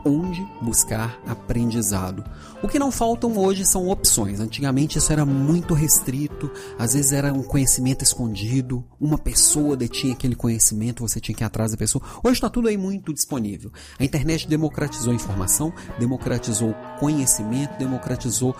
Onde 0.07 0.47
buscar 0.61 1.19
aprendizado? 1.27 2.23
O 2.63 2.67
que 2.67 2.79
não 2.79 2.91
faltam 2.91 3.37
hoje 3.37 3.65
são 3.65 3.89
opções. 3.89 4.39
Antigamente 4.39 4.97
isso 4.97 5.11
era 5.11 5.25
muito 5.25 5.73
restrito, 5.73 6.49
às 6.79 6.93
vezes 6.93 7.11
era 7.11 7.33
um 7.33 7.43
conhecimento 7.43 8.03
escondido, 8.03 8.83
uma 8.99 9.17
pessoa 9.17 9.75
detinha 9.75 10.13
aquele 10.13 10.35
conhecimento, 10.35 11.07
você 11.07 11.19
tinha 11.19 11.35
que 11.35 11.43
ir 11.43 11.45
atrás 11.45 11.71
da 11.71 11.77
pessoa. 11.77 12.03
Hoje 12.23 12.35
está 12.35 12.49
tudo 12.49 12.67
aí 12.67 12.77
muito 12.77 13.13
disponível. 13.13 13.71
A 13.99 14.03
internet 14.05 14.47
democratizou 14.47 15.11
a 15.11 15.15
informação, 15.15 15.73
democratizou 15.99 16.71
o 16.71 16.99
conhecimento, 16.99 17.77
democratizou 17.77 18.55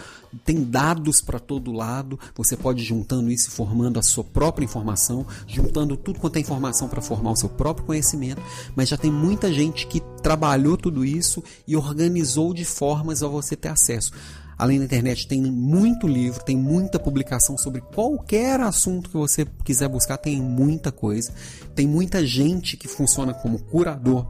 tem 0.45 0.63
dados 0.63 1.21
para 1.21 1.39
todo 1.39 1.71
lado, 1.71 2.19
você 2.35 2.55
pode 2.55 2.81
ir 2.81 2.85
juntando 2.85 3.31
isso 3.31 3.49
e 3.49 3.51
formando 3.51 3.99
a 3.99 4.03
sua 4.03 4.23
própria 4.23 4.65
informação, 4.65 5.25
juntando 5.47 5.97
tudo 5.97 6.19
quanto 6.19 6.37
é 6.37 6.39
informação 6.39 6.87
para 6.87 7.01
formar 7.01 7.31
o 7.31 7.35
seu 7.35 7.49
próprio 7.49 7.85
conhecimento, 7.85 8.41
mas 8.75 8.89
já 8.89 8.97
tem 8.97 9.11
muita 9.11 9.51
gente 9.51 9.87
que 9.87 10.01
trabalhou 10.21 10.77
tudo 10.77 11.03
isso 11.03 11.43
e 11.67 11.75
organizou 11.75 12.53
de 12.53 12.65
formas 12.65 13.23
a 13.23 13.27
você 13.27 13.55
ter 13.55 13.69
acesso 13.69 13.97
acesso. 13.97 14.11
Além 14.57 14.79
da 14.79 14.85
internet, 14.85 15.27
tem 15.27 15.39
muito 15.39 16.07
livro, 16.07 16.43
tem 16.43 16.57
muita 16.57 16.97
publicação 16.97 17.55
sobre 17.57 17.79
qualquer 17.79 18.59
assunto 18.59 19.09
que 19.09 19.15
você 19.15 19.45
quiser 19.63 19.87
buscar, 19.87 20.17
tem 20.17 20.41
muita 20.41 20.91
coisa. 20.91 21.31
Tem 21.75 21.87
muita 21.87 22.25
gente 22.25 22.75
que 22.75 22.87
funciona 22.87 23.35
como 23.35 23.59
curador 23.59 24.25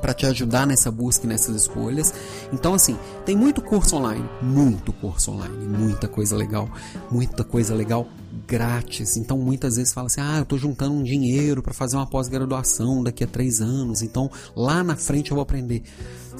para 0.00 0.14
te 0.14 0.26
ajudar 0.26 0.66
nessa 0.66 0.90
busca 0.90 1.26
e 1.26 1.28
nessas 1.28 1.54
escolhas. 1.56 2.12
Então, 2.52 2.74
assim, 2.74 2.96
tem 3.24 3.36
muito 3.36 3.60
curso 3.60 3.96
online, 3.96 4.28
muito 4.42 4.92
curso 4.92 5.32
online, 5.32 5.66
muita 5.66 6.08
coisa 6.08 6.36
legal, 6.36 6.68
muita 7.10 7.44
coisa 7.44 7.74
legal 7.74 8.06
grátis. 8.46 9.16
Então, 9.16 9.38
muitas 9.38 9.76
vezes 9.76 9.92
fala 9.92 10.06
assim: 10.06 10.20
ah, 10.20 10.38
eu 10.38 10.42
estou 10.42 10.58
juntando 10.58 10.94
um 10.94 11.02
dinheiro 11.02 11.62
para 11.62 11.74
fazer 11.74 11.96
uma 11.96 12.06
pós-graduação 12.06 13.02
daqui 13.02 13.24
a 13.24 13.26
três 13.26 13.60
anos, 13.60 14.02
então 14.02 14.30
lá 14.56 14.82
na 14.82 14.96
frente 14.96 15.30
eu 15.30 15.36
vou 15.36 15.42
aprender. 15.42 15.82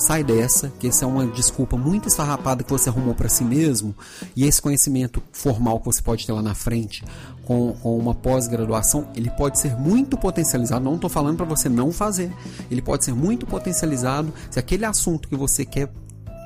Sai 0.00 0.24
dessa, 0.24 0.72
que 0.78 0.88
essa 0.88 1.04
é 1.04 1.08
uma 1.08 1.26
desculpa 1.26 1.76
muito 1.76 2.08
esfarrapada 2.08 2.64
que 2.64 2.70
você 2.70 2.88
arrumou 2.88 3.14
para 3.14 3.28
si 3.28 3.44
mesmo, 3.44 3.94
e 4.34 4.46
esse 4.46 4.60
conhecimento 4.60 5.22
formal 5.30 5.78
que 5.78 5.84
você 5.84 6.00
pode 6.00 6.26
ter 6.26 6.32
lá 6.32 6.40
na 6.40 6.54
frente, 6.54 7.04
com, 7.44 7.74
com 7.74 7.98
uma 7.98 8.14
pós-graduação, 8.14 9.08
ele 9.14 9.28
pode 9.28 9.58
ser 9.58 9.76
muito 9.76 10.16
potencializado. 10.16 10.82
Não 10.82 10.94
estou 10.94 11.10
falando 11.10 11.36
para 11.36 11.44
você 11.44 11.68
não 11.68 11.92
fazer, 11.92 12.32
ele 12.70 12.80
pode 12.80 13.04
ser 13.04 13.12
muito 13.12 13.46
potencializado 13.46 14.32
se 14.50 14.58
aquele 14.58 14.86
assunto 14.86 15.28
que 15.28 15.36
você 15.36 15.66
quer 15.66 15.92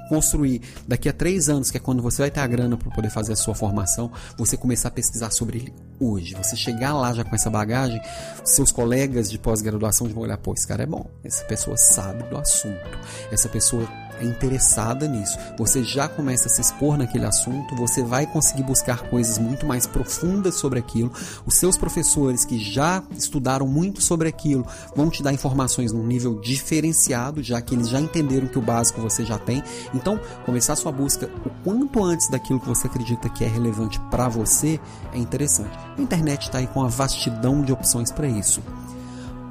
construir. 0.08 0.60
Daqui 0.86 1.08
a 1.08 1.12
três 1.12 1.48
anos, 1.48 1.70
que 1.70 1.76
é 1.76 1.80
quando 1.80 2.02
você 2.02 2.22
vai 2.22 2.30
ter 2.30 2.40
a 2.40 2.46
grana 2.46 2.76
para 2.76 2.90
poder 2.90 3.10
fazer 3.10 3.32
a 3.32 3.36
sua 3.36 3.54
formação, 3.54 4.10
você 4.36 4.56
começar 4.56 4.88
a 4.88 4.90
pesquisar 4.90 5.30
sobre 5.30 5.58
ele 5.58 5.74
hoje. 6.00 6.34
Você 6.34 6.56
chegar 6.56 6.94
lá 6.94 7.12
já 7.12 7.24
com 7.24 7.34
essa 7.34 7.50
bagagem, 7.50 8.00
seus 8.44 8.70
colegas 8.70 9.30
de 9.30 9.38
pós-graduação 9.38 10.08
vão 10.08 10.22
olhar, 10.22 10.38
pô, 10.38 10.52
esse 10.54 10.66
cara 10.66 10.82
é 10.82 10.86
bom, 10.86 11.06
essa 11.22 11.44
pessoa 11.44 11.76
sabe 11.76 12.22
do 12.24 12.36
assunto, 12.36 12.98
essa 13.30 13.48
pessoa 13.48 13.88
é 14.20 14.24
interessada 14.24 15.06
nisso. 15.06 15.38
Você 15.58 15.82
já 15.82 16.08
começa 16.08 16.48
a 16.48 16.50
se 16.50 16.60
expor 16.60 16.96
naquele 16.96 17.26
assunto, 17.26 17.74
você 17.76 18.02
vai 18.02 18.26
conseguir 18.26 18.62
buscar 18.62 19.08
coisas 19.08 19.38
muito 19.38 19.66
mais 19.66 19.86
profundas 19.86 20.56
sobre 20.56 20.78
aquilo. 20.78 21.12
Os 21.46 21.54
seus 21.56 21.76
professores 21.76 22.44
que 22.44 22.58
já 22.58 23.02
estudaram 23.16 23.66
muito 23.66 24.00
sobre 24.00 24.28
aquilo 24.28 24.66
vão 24.94 25.10
te 25.10 25.22
dar 25.22 25.32
informações 25.32 25.92
num 25.92 26.06
nível 26.06 26.40
diferenciado, 26.40 27.42
já 27.42 27.60
que 27.60 27.74
eles 27.74 27.88
já 27.88 28.00
entenderam 28.00 28.46
que 28.46 28.58
o 28.58 28.62
básico 28.62 29.00
você 29.00 29.24
já 29.24 29.38
tem. 29.38 29.62
Então, 29.94 30.18
começar 30.44 30.76
sua 30.76 30.92
busca 30.92 31.28
o 31.44 31.50
quanto 31.62 32.02
antes 32.02 32.28
daquilo 32.28 32.60
que 32.60 32.68
você 32.68 32.86
acredita 32.86 33.28
que 33.28 33.44
é 33.44 33.48
relevante 33.48 34.00
para 34.10 34.28
você 34.28 34.80
é 35.12 35.18
interessante. 35.18 35.76
A 35.96 36.00
internet 36.00 36.42
está 36.42 36.58
aí 36.58 36.66
com 36.66 36.80
uma 36.80 36.88
vastidão 36.88 37.62
de 37.62 37.72
opções 37.72 38.10
para 38.10 38.28
isso. 38.28 38.62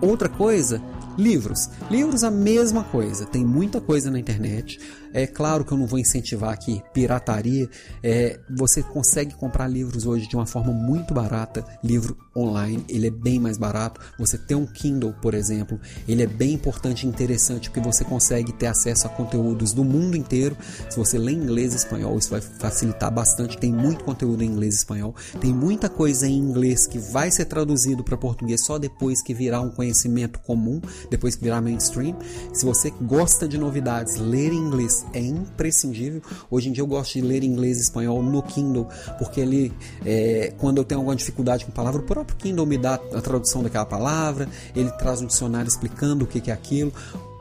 Outra 0.02 0.28
coisa 0.28 0.82
Livros. 1.18 1.70
Livros 1.90 2.24
a 2.24 2.32
mesma 2.32 2.84
coisa. 2.84 3.26
Tem 3.26 3.46
muita 3.46 3.80
coisa 3.80 4.10
na 4.10 4.20
internet. 4.20 4.80
É 5.14 5.28
claro 5.28 5.64
que 5.64 5.72
eu 5.72 5.78
não 5.78 5.86
vou 5.86 6.00
incentivar 6.00 6.52
aqui 6.52 6.82
pirataria. 6.92 7.70
É, 8.02 8.40
você 8.50 8.82
consegue 8.82 9.36
comprar 9.36 9.68
livros 9.68 10.06
hoje 10.08 10.28
de 10.28 10.36
uma 10.36 10.48
forma 10.48 10.74
muito 10.74 11.14
barata. 11.14 11.64
Livro 11.84 12.18
online, 12.36 12.84
ele 12.90 13.08
é 13.08 13.12
bem 13.12 13.40
mais 13.40 13.58
barato. 13.58 14.02
Você 14.18 14.38
ter 14.38 14.56
um 14.56 14.66
Kindle, 14.66 15.14
por 15.22 15.36
exemplo, 15.36 15.80
ele 16.08 16.24
é 16.24 16.28
bem 16.28 16.54
importante 16.54 17.06
e 17.06 17.10
interessante 17.10 17.70
porque 17.70 17.80
você 17.80 18.04
consegue 18.04 18.52
ter 18.52 18.66
acesso 18.66 19.06
a 19.06 19.10
conteúdos 19.10 19.72
do 19.72 19.84
mundo 19.84 20.18
inteiro. 20.18 20.58
Se 20.90 20.98
você 20.98 21.20
lê 21.20 21.32
inglês 21.32 21.74
e 21.74 21.78
espanhol, 21.78 22.18
isso 22.18 22.32
vai 22.32 22.42
facilitar 22.42 23.12
bastante. 23.12 23.58
Tem 23.58 23.72
muito 23.72 24.04
conteúdo 24.04 24.44
em 24.44 24.48
inglês 24.48 24.74
e 24.74 24.78
espanhol. 24.78 25.16
Tem 25.40 25.54
muita 25.54 25.90
coisa 25.90 26.28
em 26.28 26.38
inglês 26.38 26.88
que 26.88 26.98
vai 26.98 27.30
ser 27.30 27.46
traduzido 27.46 28.04
para 28.04 28.18
português 28.18 28.62
só 28.62 28.80
depois 28.80 29.22
que 29.22 29.34
virar 29.34 29.62
um 29.62 29.70
conhecimento 29.70 30.40
comum, 30.40 30.82
depois 31.12 31.36
que 31.36 31.44
virar 31.44 31.62
mainstream. 31.62 32.18
Se 32.52 32.66
você 32.66 32.90
gosta 33.02 33.48
de 33.48 33.58
novidades, 33.60 34.16
ler 34.16 34.52
em 34.52 34.58
inglês 34.58 35.03
é 35.14 35.20
imprescindível. 35.20 36.22
Hoje 36.50 36.70
em 36.70 36.72
dia 36.72 36.82
eu 36.82 36.88
gosto 36.88 37.14
de 37.14 37.22
ler 37.22 37.44
inglês 37.44 37.78
e 37.78 37.82
espanhol 37.82 38.22
no 38.22 38.42
Kindle, 38.44 38.88
porque 39.18 39.42
ele, 39.42 39.74
é, 40.06 40.54
quando 40.58 40.78
eu 40.78 40.84
tenho 40.84 41.00
alguma 41.00 41.16
dificuldade 41.16 41.66
com 41.66 41.72
palavra, 41.72 42.02
o 42.02 42.06
próprio 42.06 42.36
Kindle 42.38 42.66
me 42.66 42.78
dá 42.78 42.96
a 42.96 43.22
tradução 43.22 43.64
daquela 43.64 43.86
palavra, 43.86 44.48
ele 44.76 44.92
traz 44.92 45.22
um 45.22 45.26
dicionário 45.26 45.68
explicando 45.68 46.26
o 46.26 46.28
que 46.28 46.50
é 46.50 46.54
aquilo 46.54 46.94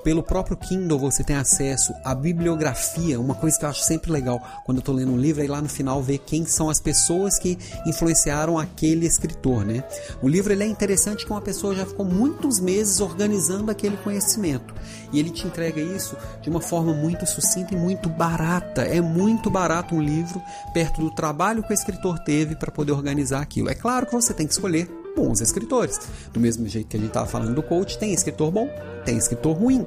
pelo 0.02 0.22
próprio 0.22 0.56
Kindle 0.56 0.98
você 0.98 1.22
tem 1.22 1.36
acesso 1.36 1.92
à 2.04 2.14
bibliografia, 2.14 3.20
uma 3.20 3.34
coisa 3.34 3.58
que 3.58 3.64
eu 3.64 3.68
acho 3.68 3.82
sempre 3.82 4.10
legal 4.10 4.40
quando 4.64 4.78
eu 4.78 4.82
estou 4.82 4.94
lendo 4.94 5.12
um 5.12 5.16
livro, 5.16 5.42
é 5.42 5.44
ir 5.44 5.48
lá 5.48 5.60
no 5.60 5.68
final 5.68 6.02
ver 6.02 6.18
quem 6.18 6.44
são 6.44 6.68
as 6.68 6.80
pessoas 6.80 7.38
que 7.38 7.58
influenciaram 7.86 8.58
aquele 8.58 9.06
escritor, 9.06 9.64
né? 9.64 9.84
O 10.20 10.28
livro 10.28 10.52
ele 10.52 10.64
é 10.64 10.66
interessante 10.66 11.24
que 11.24 11.30
uma 11.30 11.40
pessoa 11.40 11.74
já 11.74 11.86
ficou 11.86 12.04
muitos 12.04 12.58
meses 12.60 13.00
organizando 13.00 13.70
aquele 13.70 13.96
conhecimento 13.96 14.74
e 15.12 15.18
ele 15.18 15.30
te 15.30 15.46
entrega 15.46 15.80
isso 15.80 16.16
de 16.40 16.48
uma 16.48 16.60
forma 16.60 16.92
muito 16.92 17.26
sucinta 17.26 17.74
e 17.74 17.76
muito 17.76 18.08
barata. 18.08 18.82
É 18.82 19.00
muito 19.00 19.50
barato 19.50 19.94
um 19.94 20.02
livro 20.02 20.42
perto 20.72 21.00
do 21.00 21.10
trabalho 21.10 21.62
que 21.62 21.72
o 21.72 21.74
escritor 21.74 22.18
teve 22.20 22.56
para 22.56 22.72
poder 22.72 22.92
organizar 22.92 23.40
aquilo. 23.40 23.68
É 23.68 23.74
claro 23.74 24.06
que 24.06 24.12
você 24.12 24.32
tem 24.32 24.46
que 24.46 24.52
escolher 24.52 25.01
bons 25.14 25.40
escritores. 25.40 26.00
Do 26.32 26.40
mesmo 26.40 26.66
jeito 26.66 26.88
que 26.88 26.96
a 26.96 27.00
gente 27.00 27.08
estava 27.08 27.26
falando 27.26 27.54
do 27.54 27.62
coach, 27.62 27.98
tem 27.98 28.12
escritor 28.12 28.50
bom, 28.50 28.68
tem 29.04 29.16
escritor 29.16 29.56
ruim. 29.56 29.86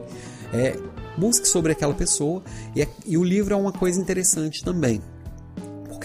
É, 0.54 0.78
busque 1.18 1.48
sobre 1.48 1.72
aquela 1.72 1.94
pessoa 1.94 2.44
e, 2.76 2.82
é, 2.82 2.88
e 3.06 3.18
o 3.18 3.24
livro 3.24 3.54
é 3.54 3.58
uma 3.58 3.72
coisa 3.72 4.00
interessante 4.00 4.64
também. 4.64 5.02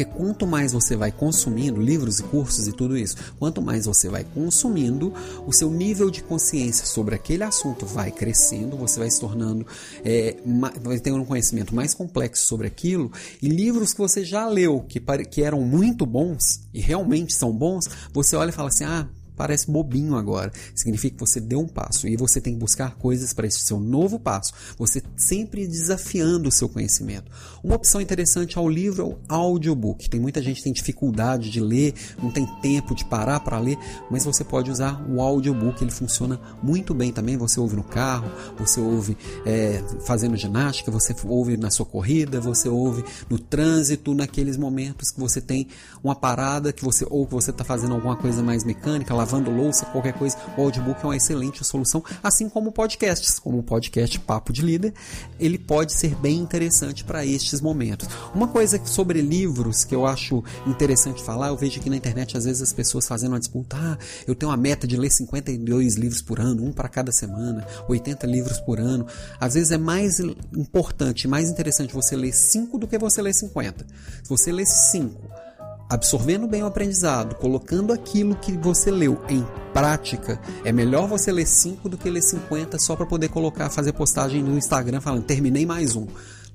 Porque 0.00 0.16
quanto 0.16 0.46
mais 0.46 0.72
você 0.72 0.96
vai 0.96 1.12
consumindo 1.12 1.78
livros 1.78 2.20
e 2.20 2.22
cursos 2.22 2.66
e 2.66 2.72
tudo 2.72 2.96
isso, 2.96 3.16
quanto 3.38 3.60
mais 3.60 3.84
você 3.84 4.08
vai 4.08 4.24
consumindo, 4.24 5.12
o 5.46 5.52
seu 5.52 5.70
nível 5.70 6.10
de 6.10 6.22
consciência 6.22 6.86
sobre 6.86 7.14
aquele 7.14 7.44
assunto 7.44 7.84
vai 7.84 8.10
crescendo, 8.10 8.78
você 8.78 8.98
vai 8.98 9.10
se 9.10 9.20
tornando, 9.20 9.66
é, 10.02 10.38
vai 10.82 10.98
tendo 11.00 11.18
um 11.18 11.24
conhecimento 11.26 11.74
mais 11.74 11.92
complexo 11.92 12.46
sobre 12.46 12.66
aquilo, 12.66 13.12
e 13.42 13.48
livros 13.50 13.92
que 13.92 13.98
você 13.98 14.24
já 14.24 14.48
leu, 14.48 14.80
que, 14.88 14.98
que 15.28 15.42
eram 15.42 15.60
muito 15.60 16.06
bons, 16.06 16.62
e 16.72 16.80
realmente 16.80 17.34
são 17.34 17.52
bons, 17.52 17.84
você 18.10 18.36
olha 18.36 18.48
e 18.48 18.54
fala 18.54 18.68
assim: 18.68 18.84
ah, 18.84 19.06
parece 19.40 19.70
bobinho 19.70 20.16
agora. 20.16 20.53
Significa 20.74 21.16
que 21.16 21.26
você 21.26 21.40
deu 21.40 21.61
um 21.61 21.66
passo 21.66 22.07
e 22.07 22.14
você 22.14 22.42
tem 22.42 22.53
que 22.53 22.61
buscar 22.61 22.96
coisas 22.96 23.33
para 23.33 23.46
esse 23.46 23.61
seu 23.61 23.81
novo 23.81 24.20
passo. 24.20 24.53
Você 24.76 25.03
sempre 25.16 25.66
desafiando 25.66 26.50
o 26.50 26.53
seu 26.53 26.68
conhecimento. 26.68 27.33
Uma 27.64 27.76
opção 27.76 28.03
interessante 28.03 28.59
ao 28.59 28.68
livro 28.68 29.03
é 29.03 29.07
o 29.07 29.18
audiobook. 29.35 30.11
Tem 30.11 30.20
muita 30.20 30.42
gente 30.42 30.59
que 30.59 30.64
tem 30.64 30.74
dificuldade 30.74 31.48
de 31.48 31.59
ler, 31.59 31.94
não 32.22 32.31
tem 32.31 32.44
tempo 32.61 32.94
de 32.94 33.03
parar 33.03 33.40
para 33.40 33.59
ler, 33.59 33.79
mas 34.11 34.26
você 34.26 34.44
pode 34.44 34.70
usar 34.70 35.03
o 35.09 35.22
audiobook. 35.22 35.83
Ele 35.83 35.90
funciona 35.90 36.38
muito 36.62 36.92
bem 36.92 37.11
também. 37.11 37.38
Você 37.38 37.59
ouve 37.59 37.76
no 37.76 37.85
carro, 37.85 38.31
você 38.59 38.79
ouve 38.79 39.16
é, 39.46 39.83
fazendo 40.05 40.37
ginástica, 40.37 40.90
você 40.90 41.16
ouve 41.24 41.57
na 41.57 41.70
sua 41.70 41.87
corrida, 41.87 42.42
você 42.42 42.68
ouve 42.68 43.03
no 43.31 43.38
trânsito, 43.38 44.14
naqueles 44.14 44.59
momentos 44.59 45.11
que 45.11 45.18
você 45.18 45.40
tem 45.40 45.66
uma 46.05 46.14
parada 46.14 46.74
que 46.74 46.85
você 46.85 47.07
ou 47.09 47.24
que 47.24 47.33
você 47.33 47.50
está 47.50 47.64
fazendo 47.64 47.94
alguma 47.94 48.16
coisa 48.16 48.42
mais 48.42 48.64
mecânica, 48.64 49.14
lavando 49.31 49.49
louça, 49.49 49.87
qualquer 49.87 50.12
coisa, 50.12 50.37
o 50.57 50.62
audiobook 50.62 51.01
é 51.05 51.07
uma 51.07 51.16
excelente 51.16 51.64
solução, 51.64 52.03
assim 52.21 52.49
como 52.49 52.73
podcasts, 52.73 53.38
como 53.38 53.59
o 53.59 53.62
podcast 53.62 54.19
Papo 54.19 54.53
de 54.53 54.61
Líder, 54.61 54.93
ele 55.38 55.57
pode 55.57 55.93
ser 55.93 56.16
bem 56.16 56.38
interessante 56.38 57.05
para 57.05 57.25
estes 57.25 57.61
momentos. 57.61 58.09
Uma 58.35 58.49
coisa 58.49 58.81
sobre 58.85 59.23
livros 59.23 59.85
que 59.85 59.95
eu 59.95 60.05
acho 60.05 60.43
interessante 60.66 61.23
falar, 61.23 61.49
eu 61.49 61.57
vejo 61.57 61.79
aqui 61.79 61.88
na 61.88 61.97
internet 61.97 62.37
às 62.37 62.45
vezes 62.45 62.61
as 62.61 62.73
pessoas 62.73 63.07
fazendo 63.07 63.33
uma 63.33 63.38
disputa, 63.38 63.77
ah, 63.77 63.97
eu 64.27 64.35
tenho 64.35 64.51
uma 64.51 64.57
meta 64.57 64.85
de 64.85 64.97
ler 64.97 65.11
52 65.11 65.95
livros 65.95 66.21
por 66.21 66.40
ano, 66.40 66.64
um 66.64 66.73
para 66.73 66.88
cada 66.88 67.12
semana, 67.12 67.64
80 67.88 68.27
livros 68.27 68.59
por 68.59 68.81
ano. 68.81 69.07
Às 69.38 69.55
vezes 69.55 69.71
é 69.71 69.79
mais 69.79 70.19
importante, 70.19 71.29
mais 71.29 71.49
interessante 71.49 71.95
você 71.95 72.16
ler 72.16 72.33
5 72.33 72.79
do 72.79 72.88
que 72.88 72.99
você 72.99 73.23
ler 73.23 73.35
50. 73.35 73.87
Se 74.25 74.29
você 74.29 74.51
lê 74.51 74.66
5 74.66 75.49
absorvendo 75.90 76.46
bem 76.46 76.62
o 76.62 76.66
aprendizado, 76.66 77.35
colocando 77.35 77.92
aquilo 77.92 78.37
que 78.37 78.53
você 78.53 78.92
leu 78.92 79.20
em 79.29 79.44
prática, 79.74 80.40
é 80.64 80.70
melhor 80.70 81.09
você 81.09 81.33
ler 81.33 81.46
5 81.46 81.88
do 81.88 81.98
que 81.98 82.09
ler 82.09 82.22
50 82.22 82.79
só 82.79 82.94
para 82.94 83.05
poder 83.05 83.29
colocar, 83.29 83.68
fazer 83.70 83.92
postagem 83.92 84.40
no 84.40 84.57
Instagram 84.57 85.00
falando 85.00 85.24
terminei 85.24 85.66
mais 85.66 85.96
um. 85.96 86.07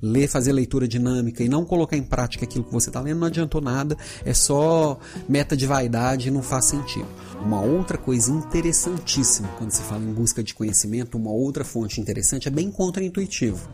Ler, 0.01 0.27
fazer 0.27 0.51
leitura 0.51 0.87
dinâmica 0.87 1.43
e 1.43 1.49
não 1.49 1.65
colocar 1.65 1.97
em 1.97 2.03
prática 2.03 2.45
aquilo 2.45 2.63
que 2.63 2.71
você 2.71 2.89
está 2.89 3.01
lendo 3.01 3.19
não 3.19 3.27
adiantou 3.27 3.59
nada, 3.59 3.97
é 4.23 4.33
só 4.33 4.99
meta 5.27 5.55
de 5.55 5.65
vaidade 5.65 6.27
e 6.27 6.31
não 6.31 6.41
faz 6.41 6.65
sentido. 6.65 7.07
Uma 7.43 7.61
outra 7.61 7.97
coisa 7.97 8.31
interessantíssima 8.31 9.49
quando 9.57 9.71
se 9.71 9.81
fala 9.81 10.03
em 10.03 10.13
busca 10.13 10.43
de 10.43 10.53
conhecimento, 10.53 11.17
uma 11.17 11.31
outra 11.31 11.65
fonte 11.65 11.99
interessante 11.99 12.47
é 12.47 12.51
bem 12.51 12.69
contraintuitivo: 12.69 13.67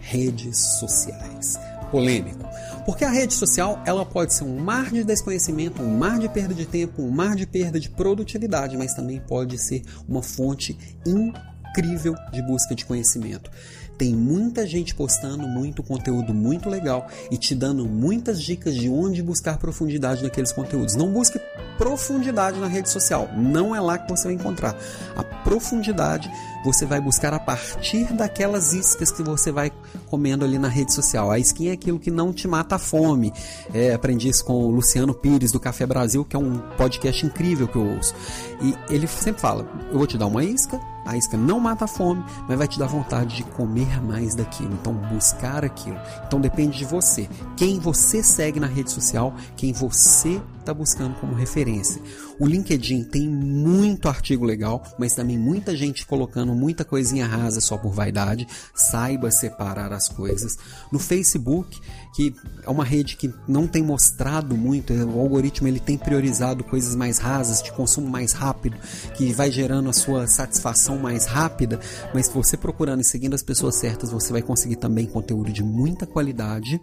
redes 0.00 0.58
sociais 0.80 1.58
polêmico. 1.96 2.46
Porque 2.84 3.06
a 3.06 3.10
rede 3.10 3.32
social 3.32 3.82
ela 3.86 4.04
pode 4.04 4.34
ser 4.34 4.44
um 4.44 4.58
mar 4.58 4.90
de 4.90 5.02
desconhecimento, 5.02 5.82
um 5.82 5.96
mar 5.96 6.18
de 6.18 6.28
perda 6.28 6.52
de 6.52 6.66
tempo, 6.66 7.00
um 7.00 7.10
mar 7.10 7.34
de 7.34 7.46
perda 7.46 7.80
de 7.80 7.88
produtividade, 7.88 8.76
mas 8.76 8.92
também 8.92 9.18
pode 9.18 9.56
ser 9.56 9.82
uma 10.06 10.22
fonte 10.22 10.76
incrível 11.06 12.14
de 12.30 12.42
busca 12.42 12.74
de 12.74 12.84
conhecimento. 12.84 13.50
Tem 13.98 14.14
muita 14.14 14.66
gente 14.66 14.94
postando 14.94 15.48
muito 15.48 15.82
conteúdo 15.82 16.34
muito 16.34 16.68
legal 16.68 17.06
e 17.30 17.36
te 17.36 17.54
dando 17.54 17.86
muitas 17.86 18.42
dicas 18.42 18.74
de 18.74 18.88
onde 18.88 19.22
buscar 19.22 19.58
profundidade 19.58 20.22
naqueles 20.22 20.52
conteúdos. 20.52 20.94
Não 20.94 21.10
busque 21.12 21.40
profundidade 21.78 22.58
na 22.58 22.66
rede 22.66 22.90
social, 22.90 23.28
não 23.36 23.74
é 23.74 23.80
lá 23.80 23.98
que 23.98 24.10
você 24.10 24.24
vai 24.24 24.34
encontrar. 24.34 24.76
A 25.14 25.22
profundidade 25.22 26.30
você 26.64 26.84
vai 26.84 27.00
buscar 27.00 27.32
a 27.32 27.38
partir 27.38 28.12
daquelas 28.12 28.72
iscas 28.72 29.12
que 29.12 29.22
você 29.22 29.52
vai 29.52 29.70
comendo 30.06 30.44
ali 30.44 30.58
na 30.58 30.68
rede 30.68 30.92
social. 30.92 31.30
A 31.30 31.38
isquinha 31.38 31.70
é 31.70 31.74
aquilo 31.74 32.00
que 32.00 32.10
não 32.10 32.32
te 32.32 32.48
mata 32.48 32.74
a 32.74 32.78
fome. 32.78 33.32
É, 33.72 33.94
aprendi 33.94 34.28
isso 34.28 34.44
com 34.44 34.54
o 34.54 34.70
Luciano 34.70 35.14
Pires 35.14 35.52
do 35.52 35.60
Café 35.60 35.86
Brasil, 35.86 36.24
que 36.24 36.34
é 36.34 36.38
um 36.38 36.58
podcast 36.76 37.24
incrível 37.24 37.68
que 37.68 37.76
eu 37.76 37.86
ouço. 37.86 38.14
E 38.60 38.74
ele 38.92 39.06
sempre 39.06 39.40
fala: 39.40 39.64
Eu 39.92 39.98
vou 39.98 40.06
te 40.06 40.18
dar 40.18 40.26
uma 40.26 40.42
isca, 40.42 40.80
a 41.06 41.16
isca 41.16 41.36
não 41.36 41.60
mata 41.60 41.84
a 41.84 41.88
fome, 41.88 42.24
mas 42.48 42.58
vai 42.58 42.68
te 42.68 42.78
dar 42.78 42.86
vontade 42.86 43.36
de 43.36 43.44
comer 43.44 44.02
mais 44.02 44.34
daquilo. 44.34 44.74
Então, 44.74 44.92
buscar 44.92 45.64
aquilo. 45.64 45.98
Então, 46.26 46.40
depende 46.40 46.76
de 46.78 46.84
você. 46.84 47.28
Quem 47.56 47.78
você 47.78 48.22
segue 48.22 48.60
na 48.60 48.66
rede 48.66 48.90
social, 48.90 49.34
quem 49.56 49.72
você 49.72 50.40
está 50.66 50.74
buscando 50.74 51.14
como 51.20 51.34
referência. 51.34 52.02
O 52.38 52.46
LinkedIn 52.46 53.04
tem 53.04 53.28
muito 53.28 54.08
artigo 54.08 54.44
legal, 54.44 54.82
mas 54.98 55.14
também 55.14 55.38
muita 55.38 55.76
gente 55.76 56.04
colocando 56.04 56.54
muita 56.54 56.84
coisinha 56.84 57.26
rasa 57.26 57.60
só 57.60 57.78
por 57.78 57.92
vaidade. 57.92 58.46
Saiba 58.74 59.30
separar 59.30 59.92
as 59.92 60.08
coisas. 60.08 60.58
No 60.90 60.98
Facebook, 60.98 61.80
que 62.14 62.34
é 62.62 62.70
uma 62.70 62.84
rede 62.84 63.16
que 63.16 63.32
não 63.46 63.66
tem 63.66 63.82
mostrado 63.82 64.56
muito, 64.56 64.92
o 64.92 65.20
algoritmo 65.20 65.68
ele 65.68 65.78
tem 65.78 65.96
priorizado 65.96 66.64
coisas 66.64 66.96
mais 66.96 67.18
rasas, 67.18 67.62
de 67.62 67.72
consumo 67.72 68.08
mais 68.08 68.32
rápido, 68.32 68.76
que 69.14 69.32
vai 69.32 69.50
gerando 69.50 69.88
a 69.88 69.92
sua 69.92 70.26
satisfação 70.26 70.98
mais 70.98 71.26
rápida, 71.26 71.78
mas 72.12 72.28
você 72.28 72.56
procurando 72.56 73.02
e 73.02 73.04
seguindo 73.04 73.34
as 73.34 73.42
pessoas 73.42 73.76
certas, 73.76 74.10
você 74.10 74.32
vai 74.32 74.42
conseguir 74.42 74.76
também 74.76 75.06
conteúdo 75.06 75.52
de 75.52 75.62
muita 75.62 76.06
qualidade. 76.06 76.80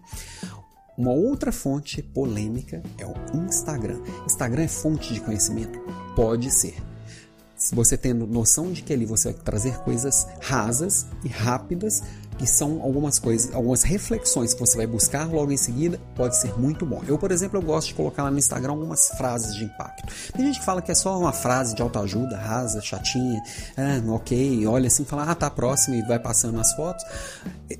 Uma 0.96 1.12
outra 1.12 1.52
fonte 1.52 2.04
polêmica 2.04 2.84
é 3.00 3.06
o 3.06 3.16
Instagram. 3.46 4.00
Instagram 4.26 4.64
é 4.64 4.68
fonte 4.68 5.12
de 5.14 5.22
conhecimento? 5.22 5.80
Pode 6.16 6.52
ser. 6.52 6.76
Se 7.56 7.74
você 7.74 7.98
tendo 7.98 8.28
noção 8.28 8.72
de 8.72 8.84
que 8.84 8.94
ali 8.94 9.06
você 9.06 9.32
vai 9.32 9.42
trazer 9.42 9.80
coisas 9.80 10.28
rasas 10.40 11.08
e 11.24 11.28
rápidas, 11.30 12.04
que 12.38 12.48
são 12.48 12.82
algumas 12.82 13.20
coisas, 13.20 13.54
algumas 13.54 13.84
reflexões 13.84 14.54
que 14.54 14.60
você 14.60 14.78
vai 14.78 14.88
buscar 14.88 15.28
logo 15.28 15.52
em 15.52 15.58
seguida, 15.58 16.00
pode 16.16 16.38
ser 16.40 16.58
muito 16.60 16.86
bom. 16.86 17.02
Eu, 17.08 17.18
por 17.18 17.32
exemplo, 17.32 17.60
eu 17.60 17.64
gosto 17.64 17.90
de 17.90 17.94
colocar 17.94 18.24
lá 18.24 18.32
no 18.32 18.38
Instagram 18.38 18.72
algumas 18.72 19.10
frases 19.10 19.56
de 19.56 19.66
impacto. 19.66 20.04
Tem 20.34 20.46
gente 20.46 20.60
que 20.60 20.66
fala 20.66 20.82
que 20.82 20.92
é 20.92 20.96
só 20.96 21.18
uma 21.18 21.34
frase 21.34 21.76
de 21.76 21.82
autoajuda, 21.82 22.38
rasa, 22.38 22.82
chatinha, 22.82 23.42
ah, 23.78 24.02
ok, 24.14 24.66
olha 24.68 24.88
assim, 24.88 25.06
fala, 25.06 25.24
ah, 25.24 25.36
tá 25.36 25.50
próximo 25.50 25.96
e 25.96 26.02
vai 26.04 26.20
passando 26.20 26.60
as 26.60 26.74
fotos. 26.74 27.04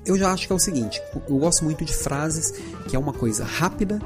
Eu 0.04 0.16
já 0.16 0.32
acho 0.32 0.46
que 0.46 0.52
é 0.52 0.56
o 0.56 0.58
seguinte, 0.58 1.02
eu 1.28 1.38
gosto 1.38 1.64
muito 1.64 1.84
de 1.84 1.94
frases 1.94 2.52
que 2.88 2.96
é 2.96 2.98
uma 2.98 3.12
coisa 3.12 3.44
rápida, 3.44 4.00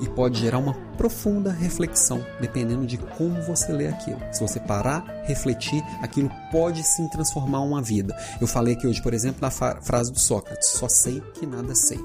e 0.00 0.08
pode 0.08 0.40
gerar 0.40 0.58
uma 0.58 0.74
profunda 0.96 1.52
reflexão, 1.52 2.24
dependendo 2.40 2.86
de 2.86 2.98
como 2.98 3.40
você 3.42 3.72
lê 3.72 3.88
aquilo. 3.88 4.20
Se 4.32 4.40
você 4.40 4.58
parar, 4.60 5.04
refletir, 5.24 5.82
aquilo 6.02 6.30
pode 6.50 6.82
sim 6.82 7.08
transformar 7.08 7.60
uma 7.60 7.82
vida. 7.82 8.16
Eu 8.40 8.46
falei 8.46 8.74
aqui 8.74 8.86
hoje, 8.86 9.02
por 9.02 9.14
exemplo, 9.14 9.40
da 9.40 9.50
frase 9.50 10.12
do 10.12 10.18
Sócrates: 10.18 10.68
só 10.68 10.88
sei 10.88 11.20
que 11.34 11.46
nada 11.46 11.74
sei. 11.74 11.98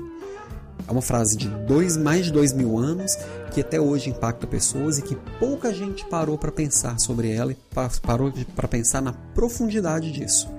É 0.88 0.92
uma 0.92 1.02
frase 1.02 1.38
de 1.38 1.48
dois, 1.48 1.96
mais 1.96 2.26
de 2.26 2.32
dois 2.32 2.52
mil 2.52 2.78
anos 2.78 3.18
que 3.52 3.62
até 3.62 3.80
hoje 3.80 4.10
impacta 4.10 4.46
pessoas 4.48 4.98
e 4.98 5.02
que 5.02 5.16
pouca 5.40 5.74
gente 5.74 6.04
parou 6.06 6.38
para 6.38 6.52
pensar 6.52 7.00
sobre 7.00 7.32
ela 7.32 7.52
e 7.52 7.58
parou 8.02 8.34
para 8.56 8.68
pensar 8.68 9.02
na 9.02 9.14
profundidade 9.14 10.12
disso. 10.12 10.50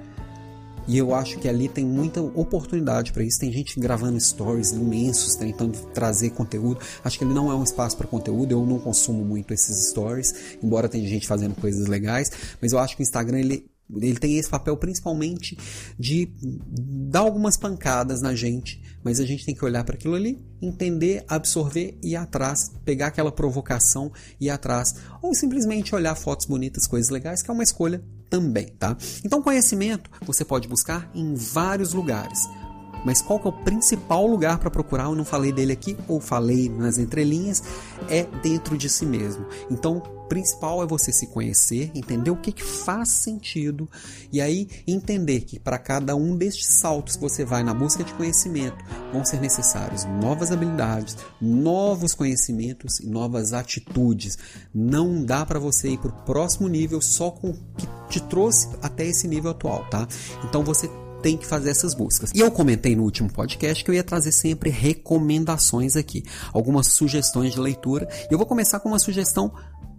E 0.87 0.99
eu 0.99 1.15
acho 1.15 1.39
que 1.39 1.49
ali 1.49 1.69
tem 1.69 1.85
muita 1.85 2.21
oportunidade 2.21 3.13
para 3.13 3.23
isso. 3.23 3.39
Tem 3.39 3.53
gente 3.53 3.79
gravando 3.81 4.21
stories 4.21 4.73
imensos, 4.73 5.35
tentando 5.35 5.79
trazer 5.95 6.31
conteúdo. 6.31 6.81
Acho 7.03 7.19
que 7.19 7.25
ele 7.25 7.35
não 7.35 7.51
é 7.51 7.55
um 7.55 7.65
espaço 7.65 7.97
para 7.97 8.07
conteúdo. 8.07 8.53
Eu 8.53 8.65
não 8.67 8.79
consumo 8.79 9.25
muito 9.25 9.53
esses 9.55 9.89
stories, 9.89 10.57
embora 10.63 10.89
tenha 10.89 11.09
gente 11.09 11.27
fazendo 11.27 11.55
coisas 11.55 11.87
legais. 11.87 12.31
Mas 12.61 12.73
eu 12.73 12.79
acho 12.79 12.97
que 12.97 13.03
o 13.03 13.05
Instagram 13.05 13.41
ele 13.41 13.67
ele 13.91 14.19
tem 14.19 14.39
esse 14.39 14.49
papel 14.49 14.77
principalmente 14.77 15.57
de 15.99 16.31
dar 16.41 17.21
algumas 17.21 17.57
pancadas 17.57 18.21
na 18.23 18.35
gente, 18.35 18.83
mas 19.03 19.21
a 19.21 19.27
gente 19.27 19.45
tem 19.45 19.55
que 19.55 19.65
olhar 19.65 19.85
para 19.85 19.95
aquilo 19.95 20.15
ali, 20.15 20.43
entender, 20.61 21.25
absorver 21.29 21.99
e 22.03 22.13
ir 22.13 22.17
atrás, 22.17 22.73
pegar 22.85 23.09
aquela 23.09 23.31
provocação 23.31 24.11
e 24.41 24.47
ir 24.47 24.51
atrás, 24.51 24.95
ou 25.21 25.35
simplesmente 25.35 25.95
olhar 25.95 26.15
fotos 26.15 26.47
bonitas, 26.47 26.87
coisas 26.87 27.11
legais, 27.11 27.43
que 27.43 27.51
é 27.51 27.55
uma 27.55 27.63
escolha 27.63 28.03
também, 28.31 28.67
tá? 28.67 28.97
Então, 29.25 29.43
conhecimento 29.43 30.11
você 30.23 30.45
pode 30.45 30.67
buscar 30.67 31.11
em 31.15 31.35
vários 31.35 31.93
lugares. 31.93 32.49
Mas 33.05 33.21
qual 33.21 33.39
que 33.39 33.47
é 33.47 33.51
o 33.51 33.65
principal 33.65 34.27
lugar 34.27 34.59
para 34.59 34.71
procurar? 34.71 35.05
Eu 35.05 35.15
não 35.15 35.25
falei 35.25 35.53
dele 35.53 35.73
aqui, 35.73 35.97
ou 36.09 36.21
falei 36.21 36.69
nas 36.69 36.99
entrelinhas, 36.99 37.63
é 38.09 38.25
dentro 38.43 38.77
de 38.77 38.89
si 38.89 39.05
mesmo. 39.05 39.47
Então, 39.71 39.99
o 40.25 40.29
principal 40.29 40.83
é 40.83 40.87
você 40.87 41.13
se 41.13 41.27
conhecer, 41.27 41.91
entender 41.95 42.31
o 42.31 42.37
que, 42.37 42.51
que 42.51 42.65
faz 42.65 43.11
sentido 43.11 43.89
e 44.33 44.41
aí 44.41 44.69
entender 44.87 45.43
que 45.43 45.59
para 45.59 45.79
cada 45.79 46.17
um 46.17 46.35
destes 46.35 46.79
saltos 46.79 47.17
que 47.17 47.23
você 47.23 47.45
vai 47.45 47.63
na 47.63 47.75
busca 47.75 48.03
de 48.03 48.13
conhecimento 48.15 48.83
vão 49.13 49.25
ser 49.25 49.41
necessários 49.41 50.05
novas 50.05 50.51
habilidades, 50.51 51.17
novos 51.41 52.15
conhecimentos 52.15 53.01
e 53.01 53.07
novas 53.07 53.53
atitudes. 53.53 54.39
Não 54.75 55.23
dá 55.23 55.45
para 55.45 55.59
você 55.59 55.91
ir 55.91 55.99
para 55.99 56.11
o 56.11 56.25
próximo 56.25 56.69
nível 56.69 57.03
só 57.03 57.31
com 57.31 57.51
o 57.51 57.55
que 57.77 57.87
te 58.09 58.21
trouxe 58.23 58.69
até 58.81 59.07
esse 59.07 59.29
nível 59.29 59.51
atual, 59.51 59.85
tá? 59.91 60.09
Então 60.45 60.65
você 60.65 60.89
tem 61.25 61.39
que 61.39 61.47
fazer 61.47 61.71
essas 61.71 61.95
buscas. 61.95 62.31
E 62.35 62.41
eu 62.41 62.51
comentei 62.51 62.95
no 62.95 63.03
último 63.03 63.33
podcast 63.33 63.83
que 63.83 63.91
eu 63.91 63.95
ia 63.95 64.05
trazer 64.05 64.31
sempre 64.31 64.69
recomendações 64.69 65.97
aqui, 65.97 66.23
algumas 66.53 66.89
sugestões 66.89 67.55
de 67.55 67.61
leitura. 67.61 68.07
E 68.31 68.35
eu 68.35 68.37
vou 68.37 68.47
começar 68.47 68.79
com 68.79 68.91
uma 68.91 68.99
sugestão 68.99 69.51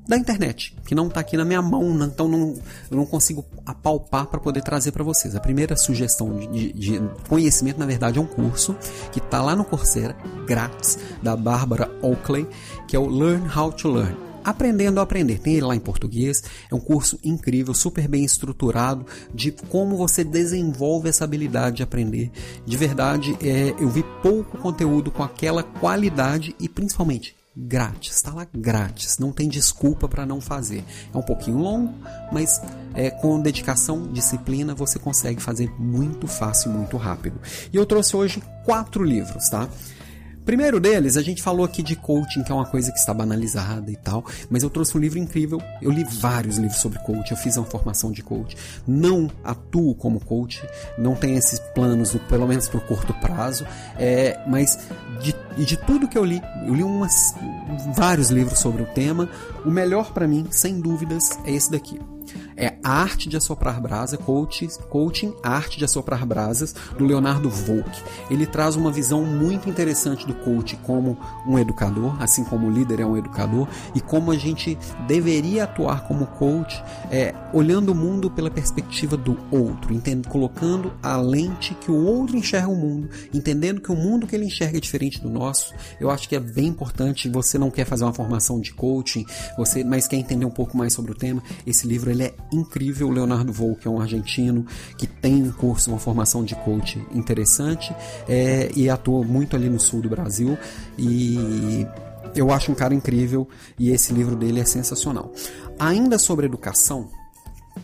da 0.07 0.15
internet, 0.15 0.77
que 0.85 0.93
não 0.93 1.07
está 1.07 1.21
aqui 1.21 1.35
na 1.35 1.43
minha 1.43 1.63
mão, 1.63 1.97
então 2.05 2.27
não, 2.27 2.53
eu 2.91 2.97
não 2.97 3.07
consigo 3.07 3.43
apalpar 3.65 4.27
para 4.27 4.39
poder 4.39 4.61
trazer 4.61 4.91
para 4.91 5.03
vocês. 5.03 5.35
A 5.35 5.39
primeira 5.39 5.75
sugestão 5.75 6.31
de, 6.37 6.71
de, 6.73 7.01
conhecimento, 7.27 7.79
na 7.79 7.87
verdade, 7.87 8.19
é 8.19 8.21
um 8.21 8.27
curso 8.27 8.75
que 9.11 9.17
está 9.17 9.41
lá 9.41 9.55
no 9.55 9.65
Coursera, 9.65 10.15
grátis, 10.45 10.99
da 11.23 11.35
Bárbara 11.35 11.89
Oakley, 12.03 12.47
que 12.87 12.95
é 12.95 12.99
o 12.99 13.09
Learn 13.09 13.49
How 13.49 13.71
to 13.71 13.89
Learn. 13.89 14.34
Aprendendo 14.45 14.99
a 14.99 15.03
Aprender. 15.03 15.39
Tem 15.39 15.55
ele 15.55 15.65
lá 15.65 15.75
em 15.75 15.79
português. 15.79 16.43
É 16.71 16.75
um 16.75 16.79
curso 16.79 17.19
incrível, 17.23 17.73
super 17.73 18.07
bem 18.07 18.23
estruturado 18.23 19.05
de 19.33 19.51
como 19.51 19.97
você 19.97 20.23
desenvolve 20.23 21.09
essa 21.09 21.23
habilidade 21.23 21.77
de 21.77 21.83
aprender. 21.83 22.31
De 22.65 22.77
verdade, 22.77 23.37
é, 23.41 23.73
eu 23.79 23.89
vi 23.89 24.03
pouco 24.21 24.57
conteúdo 24.57 25.11
com 25.11 25.23
aquela 25.23 25.63
qualidade 25.63 26.55
e 26.59 26.69
principalmente 26.69 27.35
grátis, 27.55 28.17
está 28.17 28.33
lá 28.33 28.45
grátis, 28.53 29.17
não 29.17 29.31
tem 29.31 29.47
desculpa 29.47 30.09
para 30.09 30.25
não 30.25 30.41
fazer. 30.41 30.83
É 31.13 31.17
um 31.17 31.21
pouquinho 31.21 31.57
longo, 31.57 31.93
mas 32.31 32.61
é, 32.93 33.09
com 33.09 33.39
dedicação, 33.39 34.11
disciplina, 34.11 34.75
você 34.75 34.99
consegue 34.99 35.41
fazer 35.41 35.71
muito 35.79 36.27
fácil, 36.27 36.71
muito 36.71 36.97
rápido. 36.97 37.39
E 37.71 37.77
eu 37.77 37.85
trouxe 37.85 38.15
hoje 38.15 38.43
quatro 38.65 39.03
livros, 39.03 39.47
tá? 39.47 39.69
Primeiro 40.45 40.79
deles, 40.79 41.17
a 41.17 41.21
gente 41.21 41.41
falou 41.41 41.65
aqui 41.65 41.81
de 41.81 41.95
coaching, 41.95 42.43
que 42.43 42.51
é 42.51 42.55
uma 42.55 42.65
coisa 42.65 42.91
que 42.91 42.99
está 42.99 43.13
banalizada 43.13 43.91
e 43.91 43.95
tal, 43.95 44.23
mas 44.49 44.63
eu 44.63 44.69
trouxe 44.69 44.97
um 44.97 45.01
livro 45.01 45.19
incrível. 45.19 45.61
Eu 45.81 45.91
li 45.91 46.03
vários 46.03 46.57
livros 46.57 46.79
sobre 46.79 46.99
coaching, 46.99 47.31
eu 47.33 47.37
fiz 47.37 47.57
uma 47.57 47.65
formação 47.65 48.11
de 48.11 48.21
coach. 48.21 48.55
Não 48.87 49.29
atuo 49.43 49.95
como 49.95 50.19
coach, 50.19 50.63
não 50.97 51.15
tenho 51.15 51.37
esses 51.37 51.59
planos, 51.73 52.15
pelo 52.29 52.47
menos 52.47 52.69
por 52.69 52.81
curto 52.81 53.13
prazo, 53.15 53.65
é, 53.97 54.39
mas 54.47 54.77
de, 55.21 55.35
de 55.63 55.77
tudo 55.77 56.07
que 56.07 56.17
eu 56.17 56.23
li, 56.23 56.41
eu 56.65 56.73
li 56.73 56.83
umas, 56.83 57.35
vários 57.95 58.29
livros 58.29 58.59
sobre 58.59 58.83
o 58.83 58.85
tema. 58.85 59.29
O 59.65 59.71
melhor 59.71 60.13
para 60.13 60.27
mim, 60.27 60.47
sem 60.51 60.79
dúvidas, 60.79 61.31
é 61.45 61.51
esse 61.51 61.71
daqui 61.71 61.99
é 62.57 62.77
Arte 62.83 63.27
de 63.27 63.37
Assoprar 63.37 63.81
Brasa, 63.81 64.17
Coaching, 64.17 64.67
Coaching 64.89 65.33
Arte 65.43 65.77
de 65.77 65.85
Assoprar 65.85 66.25
Brasas, 66.25 66.75
do 66.97 67.05
Leonardo 67.05 67.49
Volk. 67.49 67.89
Ele 68.29 68.45
traz 68.45 68.75
uma 68.75 68.91
visão 68.91 69.23
muito 69.23 69.69
interessante 69.69 70.25
do 70.25 70.33
coach 70.33 70.77
como 70.77 71.17
um 71.47 71.57
educador, 71.59 72.21
assim 72.21 72.43
como 72.43 72.67
o 72.67 72.71
líder 72.71 72.99
é 73.01 73.05
um 73.05 73.17
educador, 73.17 73.67
e 73.93 74.01
como 74.01 74.31
a 74.31 74.37
gente 74.37 74.77
deveria 75.07 75.63
atuar 75.65 76.07
como 76.07 76.27
coach, 76.27 76.81
é, 77.11 77.33
olhando 77.53 77.91
o 77.91 77.95
mundo 77.95 78.29
pela 78.29 78.49
perspectiva 78.49 79.17
do 79.17 79.37
outro, 79.51 79.93
entende, 79.93 80.27
colocando 80.27 80.93
a 81.01 81.17
lente 81.17 81.73
que 81.75 81.91
o 81.91 82.05
outro 82.05 82.37
enxerga 82.37 82.69
o 82.69 82.75
mundo, 82.75 83.09
entendendo 83.33 83.81
que 83.81 83.91
o 83.91 83.95
mundo 83.95 84.27
que 84.27 84.35
ele 84.35 84.45
enxerga 84.45 84.77
é 84.77 84.81
diferente 84.81 85.21
do 85.21 85.29
nosso. 85.29 85.73
Eu 85.99 86.09
acho 86.09 86.27
que 86.27 86.35
é 86.35 86.39
bem 86.39 86.67
importante, 86.67 87.29
você 87.29 87.57
não 87.57 87.71
quer 87.71 87.85
fazer 87.85 88.03
uma 88.03 88.13
formação 88.13 88.59
de 88.59 88.73
coaching, 88.73 89.25
você 89.57 89.83
mas 89.83 90.07
quer 90.07 90.17
entender 90.17 90.45
um 90.45 90.51
pouco 90.51 90.77
mais 90.77 90.93
sobre 90.93 91.11
o 91.11 91.15
tema, 91.15 91.41
esse 91.65 91.87
livro 91.87 92.09
ele 92.09 92.23
é 92.23 92.33
incrível. 92.51 93.09
Leonardo 93.09 93.51
Volk 93.51 93.87
é 93.87 93.89
um 93.89 93.99
argentino 93.99 94.65
que 94.97 95.07
tem 95.07 95.43
um 95.43 95.51
curso, 95.51 95.89
uma 95.89 95.99
formação 95.99 96.43
de 96.43 96.55
coach 96.55 97.03
interessante 97.11 97.95
é, 98.27 98.71
e 98.75 98.89
atua 98.89 99.23
muito 99.23 99.55
ali 99.55 99.69
no 99.69 99.79
sul 99.79 100.01
do 100.01 100.09
Brasil. 100.09 100.57
E 100.97 101.85
eu 102.35 102.51
acho 102.51 102.71
um 102.71 102.75
cara 102.75 102.93
incrível 102.93 103.47
e 103.77 103.91
esse 103.91 104.13
livro 104.13 104.35
dele 104.35 104.59
é 104.59 104.65
sensacional. 104.65 105.31
Ainda 105.79 106.17
sobre 106.17 106.45
educação, 106.45 107.09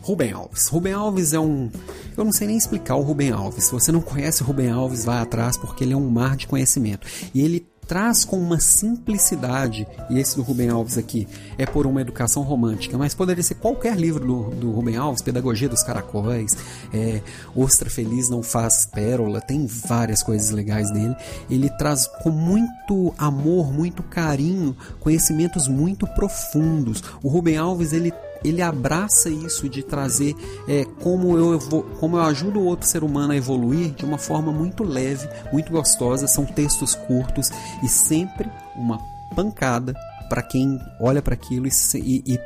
Rubem 0.01 0.31
Alves. 0.31 0.67
Rubem 0.67 0.93
Alves 0.93 1.33
é 1.33 1.39
um. 1.39 1.69
Eu 2.17 2.23
não 2.23 2.31
sei 2.31 2.47
nem 2.47 2.57
explicar 2.57 2.95
o 2.95 3.01
Rubem 3.01 3.31
Alves. 3.31 3.65
Se 3.65 3.71
você 3.71 3.91
não 3.91 4.01
conhece 4.01 4.43
o 4.43 4.73
Alves, 4.73 5.03
vai 5.03 5.19
atrás 5.19 5.57
porque 5.57 5.83
ele 5.83 5.93
é 5.93 5.97
um 5.97 6.09
mar 6.09 6.35
de 6.35 6.47
conhecimento. 6.47 7.07
E 7.33 7.41
ele 7.41 7.70
traz 7.91 8.23
com 8.23 8.37
uma 8.37 8.57
simplicidade, 8.57 9.85
e 10.09 10.17
esse 10.17 10.37
do 10.37 10.43
Rubem 10.43 10.69
Alves 10.69 10.97
aqui 10.97 11.27
é 11.57 11.65
por 11.65 11.85
uma 11.85 11.99
educação 11.99 12.41
romântica, 12.41 12.97
mas 12.97 13.13
poderia 13.13 13.43
ser 13.43 13.55
qualquer 13.55 13.97
livro 13.97 14.25
do, 14.25 14.43
do 14.51 14.71
Rubem 14.71 14.95
Alves, 14.95 15.21
Pedagogia 15.21 15.67
dos 15.67 15.83
Caracóis, 15.83 16.55
é, 16.93 17.21
Ostra 17.53 17.89
Feliz 17.89 18.29
Não 18.29 18.41
Faz 18.41 18.85
Pérola, 18.85 19.41
tem 19.41 19.65
várias 19.65 20.23
coisas 20.23 20.51
legais 20.51 20.89
dele. 20.89 21.13
Ele 21.49 21.69
traz 21.71 22.07
com 22.23 22.29
muito 22.29 23.13
amor, 23.17 23.73
muito 23.73 24.01
carinho, 24.03 24.73
conhecimentos 25.01 25.67
muito 25.67 26.07
profundos. 26.07 27.03
O 27.21 27.27
Rubem 27.27 27.57
Alves 27.57 27.91
ele 27.91 28.13
ele 28.43 28.61
abraça 28.61 29.29
isso 29.29 29.69
de 29.69 29.83
trazer 29.83 30.35
é, 30.67 30.85
como, 30.99 31.37
eu, 31.37 31.59
como 31.99 32.17
eu 32.17 32.23
ajudo 32.23 32.59
o 32.59 32.65
outro 32.65 32.87
ser 32.87 33.03
humano 33.03 33.33
a 33.33 33.37
evoluir 33.37 33.91
de 33.91 34.05
uma 34.05 34.17
forma 34.17 34.51
muito 34.51 34.83
leve, 34.83 35.27
muito 35.51 35.71
gostosa. 35.71 36.27
São 36.27 36.45
textos 36.45 36.95
curtos 36.95 37.49
e 37.83 37.87
sempre 37.87 38.49
uma 38.75 38.99
pancada 39.35 39.93
para 40.29 40.41
quem 40.41 40.79
olha 40.99 41.21
para 41.21 41.33
aquilo 41.33 41.67
e, 41.67 41.71
e, 41.95 42.33
e 42.33 42.39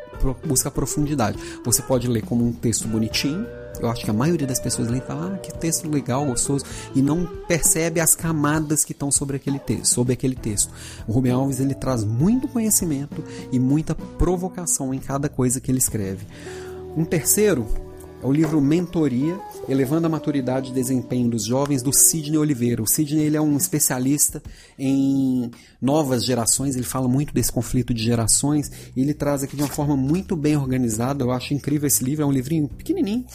busca 0.47 0.71
profundidade. 0.71 1.37
Você 1.63 1.81
pode 1.81 2.07
ler 2.07 2.23
como 2.23 2.43
um 2.43 2.51
texto 2.51 2.87
bonitinho, 2.87 3.45
eu 3.79 3.89
acho 3.89 4.03
que 4.03 4.09
a 4.09 4.13
maioria 4.13 4.47
das 4.47 4.59
pessoas 4.59 4.87
lê 4.87 4.97
e 4.97 5.01
fala, 5.01 5.33
ah, 5.33 5.37
que 5.37 5.53
texto 5.53 5.89
legal, 5.89 6.25
gostoso, 6.25 6.65
e 6.93 7.01
não 7.01 7.25
percebe 7.47 7.99
as 7.99 8.15
camadas 8.15 8.83
que 8.83 8.91
estão 8.91 9.11
sobre 9.11 9.35
aquele 9.35 9.59
texto, 9.59 9.85
sobre 9.85 10.13
aquele 10.13 10.35
texto. 10.35 10.71
O 11.07 11.11
Rubem 11.11 11.31
Alves 11.31 11.59
ele 11.59 11.73
traz 11.73 12.03
muito 12.03 12.47
conhecimento 12.47 13.23
e 13.51 13.59
muita 13.59 13.95
provocação 13.95 14.93
em 14.93 14.99
cada 14.99 15.29
coisa 15.29 15.59
que 15.59 15.71
ele 15.71 15.79
escreve. 15.79 16.25
Um 16.95 17.03
terceiro 17.03 17.67
é 18.25 18.27
o 18.27 18.31
livro 18.31 18.59
Mentoria, 18.59 19.39
Elevando 19.69 20.07
a 20.07 20.09
Maturidade 20.09 20.71
e 20.71 20.73
Desempenho 20.73 21.29
dos 21.29 21.45
Jovens, 21.45 21.83
do 21.83 21.93
Sidney 21.93 22.39
Oliveira. 22.39 22.81
O 22.81 22.87
Sidney 22.87 23.23
ele 23.23 23.37
é 23.37 23.41
um 23.41 23.55
especialista 23.55 24.41
em 24.79 25.51
novas 25.79 26.25
gerações, 26.25 26.75
ele 26.75 26.85
fala 26.85 27.07
muito 27.07 27.31
desse 27.31 27.51
conflito 27.51 27.93
de 27.93 28.03
gerações, 28.03 28.71
e 28.95 29.01
ele 29.01 29.13
traz 29.13 29.43
aqui 29.43 29.55
de 29.55 29.61
uma 29.61 29.69
forma 29.69 29.95
muito 29.95 30.35
bem 30.35 30.57
organizada. 30.57 31.23
Eu 31.23 31.31
acho 31.31 31.53
incrível 31.53 31.85
esse 31.85 32.03
livro, 32.03 32.23
é 32.23 32.25
um 32.25 32.31
livrinho 32.31 32.67
pequenininho, 32.67 33.25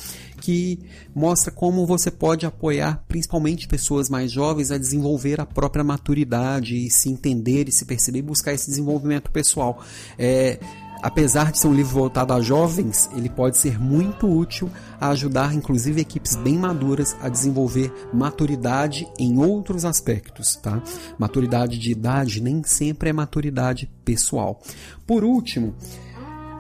que 0.40 0.80
mostra 1.14 1.52
como 1.52 1.86
você 1.86 2.10
pode 2.10 2.44
apoiar 2.44 3.04
principalmente 3.06 3.68
pessoas 3.68 4.10
mais 4.10 4.32
jovens 4.32 4.72
a 4.72 4.78
desenvolver 4.78 5.40
a 5.40 5.46
própria 5.46 5.84
maturidade 5.84 6.74
e 6.74 6.90
se 6.90 7.08
entender 7.08 7.68
e 7.68 7.72
se 7.72 7.84
perceber 7.84 8.18
e 8.18 8.22
buscar 8.22 8.52
esse 8.52 8.68
desenvolvimento 8.68 9.30
pessoal. 9.30 9.84
É, 10.18 10.58
Apesar 11.02 11.50
de 11.50 11.58
ser 11.58 11.66
um 11.66 11.74
livro 11.74 11.94
voltado 11.94 12.32
a 12.32 12.40
jovens, 12.40 13.08
ele 13.16 13.28
pode 13.28 13.56
ser 13.56 13.80
muito 13.80 14.28
útil 14.28 14.70
a 15.00 15.08
ajudar 15.08 15.54
inclusive 15.54 16.00
equipes 16.00 16.36
bem 16.36 16.58
maduras 16.58 17.16
a 17.22 17.28
desenvolver 17.28 17.92
maturidade 18.12 19.08
em 19.18 19.38
outros 19.38 19.84
aspectos, 19.84 20.56
tá? 20.56 20.82
Maturidade 21.18 21.78
de 21.78 21.92
idade 21.92 22.42
nem 22.42 22.62
sempre 22.64 23.08
é 23.08 23.12
maturidade 23.12 23.90
pessoal. 24.04 24.60
Por 25.06 25.24
último, 25.24 25.74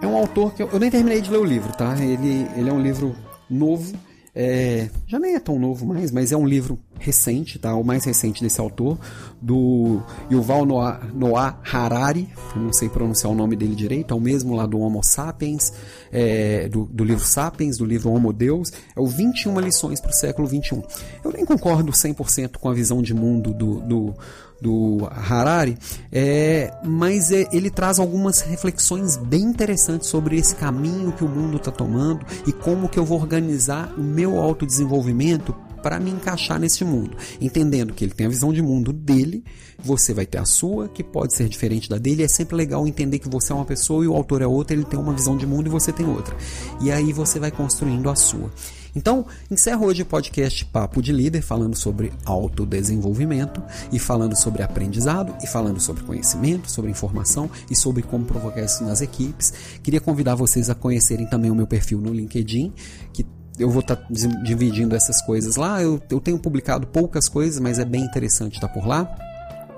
é 0.00 0.06
um 0.06 0.16
autor 0.16 0.54
que 0.54 0.62
eu, 0.62 0.68
eu 0.72 0.78
nem 0.78 0.90
terminei 0.90 1.20
de 1.20 1.30
ler 1.30 1.38
o 1.38 1.44
livro, 1.44 1.72
tá? 1.72 1.94
Ele, 2.02 2.46
ele 2.56 2.70
é 2.70 2.72
um 2.72 2.80
livro 2.80 3.14
novo, 3.48 3.92
é, 4.34 4.88
já 5.06 5.18
nem 5.18 5.34
é 5.34 5.40
tão 5.40 5.58
novo 5.58 5.84
mais, 5.86 6.10
mas 6.10 6.30
é 6.30 6.36
um 6.36 6.46
livro 6.46 6.78
recente, 6.98 7.58
tá? 7.58 7.74
O 7.74 7.82
mais 7.82 8.04
recente 8.04 8.42
desse 8.42 8.60
autor, 8.60 8.98
do 9.40 10.00
Yuval 10.30 10.64
Noah, 10.64 11.00
Noah 11.12 11.58
Harari, 11.64 12.28
não 12.54 12.72
sei 12.72 12.88
pronunciar 12.88 13.32
o 13.32 13.34
nome 13.34 13.56
dele 13.56 13.74
direito, 13.74 14.14
é 14.14 14.16
o 14.16 14.20
mesmo 14.20 14.54
lá 14.54 14.66
do 14.66 14.78
Homo 14.78 15.00
Sapiens, 15.02 15.72
é, 16.12 16.68
do, 16.68 16.84
do, 16.84 17.02
livro 17.02 17.24
Sapiens, 17.24 17.76
do 17.76 17.84
livro 17.84 18.10
Homo 18.10 18.32
Deus, 18.32 18.70
é 18.94 19.00
o 19.00 19.06
21 19.06 19.58
lições 19.60 20.00
para 20.00 20.10
o 20.10 20.14
século 20.14 20.46
21. 20.46 20.82
Eu 21.24 21.32
nem 21.32 21.44
concordo 21.44 21.90
100% 21.90 22.58
com 22.58 22.68
a 22.68 22.74
visão 22.74 23.02
de 23.02 23.14
mundo 23.14 23.52
do, 23.52 23.80
do 23.80 24.14
do 24.60 25.08
Harari, 25.10 25.76
é, 26.12 26.72
mas 26.84 27.30
é, 27.30 27.48
ele 27.52 27.70
traz 27.70 27.98
algumas 27.98 28.40
reflexões 28.40 29.16
bem 29.16 29.42
interessantes 29.42 30.08
sobre 30.08 30.36
esse 30.36 30.54
caminho 30.54 31.12
que 31.12 31.24
o 31.24 31.28
mundo 31.28 31.56
está 31.56 31.70
tomando 31.70 32.24
e 32.46 32.52
como 32.52 32.88
que 32.88 32.98
eu 32.98 33.04
vou 33.04 33.18
organizar 33.18 33.92
o 33.96 34.02
meu 34.02 34.38
autodesenvolvimento 34.38 35.54
para 35.82 35.98
me 35.98 36.10
encaixar 36.10 36.60
nesse 36.60 36.84
mundo, 36.84 37.16
entendendo 37.40 37.94
que 37.94 38.04
ele 38.04 38.12
tem 38.12 38.26
a 38.26 38.30
visão 38.30 38.52
de 38.52 38.62
mundo 38.62 38.92
dele, 38.92 39.42
você 39.82 40.12
vai 40.12 40.26
ter 40.26 40.38
a 40.38 40.44
sua, 40.44 40.88
que 40.88 41.02
pode 41.02 41.34
ser 41.34 41.48
diferente 41.48 41.88
da 41.88 41.96
dele. 41.96 42.22
É 42.22 42.28
sempre 42.28 42.56
legal 42.56 42.86
entender 42.86 43.18
que 43.18 43.28
você 43.28 43.52
é 43.52 43.54
uma 43.54 43.64
pessoa 43.64 44.04
e 44.04 44.08
o 44.08 44.14
autor 44.14 44.42
é 44.42 44.46
outra, 44.46 44.76
ele 44.76 44.84
tem 44.84 44.98
uma 44.98 45.12
visão 45.12 45.36
de 45.36 45.46
mundo 45.46 45.66
e 45.66 45.70
você 45.70 45.92
tem 45.92 46.06
outra. 46.06 46.36
E 46.80 46.92
aí 46.92 47.12
você 47.12 47.38
vai 47.38 47.50
construindo 47.50 48.10
a 48.10 48.14
sua. 48.14 48.50
Então, 48.94 49.26
encerro 49.50 49.86
hoje 49.86 50.02
o 50.02 50.06
podcast 50.06 50.64
Papo 50.66 51.00
de 51.00 51.12
Líder, 51.12 51.42
falando 51.42 51.76
sobre 51.76 52.12
autodesenvolvimento 52.24 53.62
e 53.92 53.98
falando 53.98 54.36
sobre 54.36 54.62
aprendizado 54.62 55.34
e 55.42 55.46
falando 55.46 55.80
sobre 55.80 56.02
conhecimento, 56.02 56.70
sobre 56.70 56.90
informação 56.90 57.50
e 57.70 57.76
sobre 57.76 58.02
como 58.02 58.24
provocar 58.24 58.62
isso 58.62 58.82
nas 58.84 59.00
equipes. 59.00 59.52
Queria 59.82 60.00
convidar 60.00 60.34
vocês 60.34 60.68
a 60.68 60.74
conhecerem 60.74 61.26
também 61.26 61.50
o 61.50 61.54
meu 61.54 61.66
perfil 61.66 62.00
no 62.00 62.12
LinkedIn, 62.12 62.72
que 63.12 63.24
eu 63.58 63.70
vou 63.70 63.80
estar 63.80 63.96
tá 63.96 64.06
dividindo 64.42 64.96
essas 64.96 65.20
coisas 65.20 65.56
lá. 65.56 65.82
Eu, 65.82 66.00
eu 66.10 66.20
tenho 66.20 66.38
publicado 66.38 66.86
poucas 66.86 67.28
coisas, 67.28 67.60
mas 67.60 67.78
é 67.78 67.84
bem 67.84 68.02
interessante 68.02 68.54
estar 68.54 68.68
por 68.68 68.86
lá. 68.86 69.29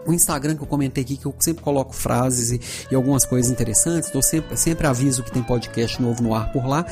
O 0.06 0.12
Instagram 0.12 0.56
que 0.56 0.62
eu 0.62 0.66
comentei 0.66 1.04
aqui, 1.04 1.16
que 1.16 1.26
eu 1.26 1.34
sempre 1.40 1.62
coloco 1.62 1.94
frases 1.94 2.50
e, 2.50 2.60
e 2.90 2.94
algumas 2.94 3.24
coisas 3.24 3.50
interessantes, 3.50 4.12
eu 4.12 4.20
sempre, 4.22 4.54
sempre 4.56 4.86
aviso 4.86 5.22
que 5.22 5.30
tem 5.30 5.42
podcast 5.42 6.00
novo 6.00 6.22
no 6.22 6.34
ar 6.34 6.50
por 6.52 6.66
lá. 6.66 6.84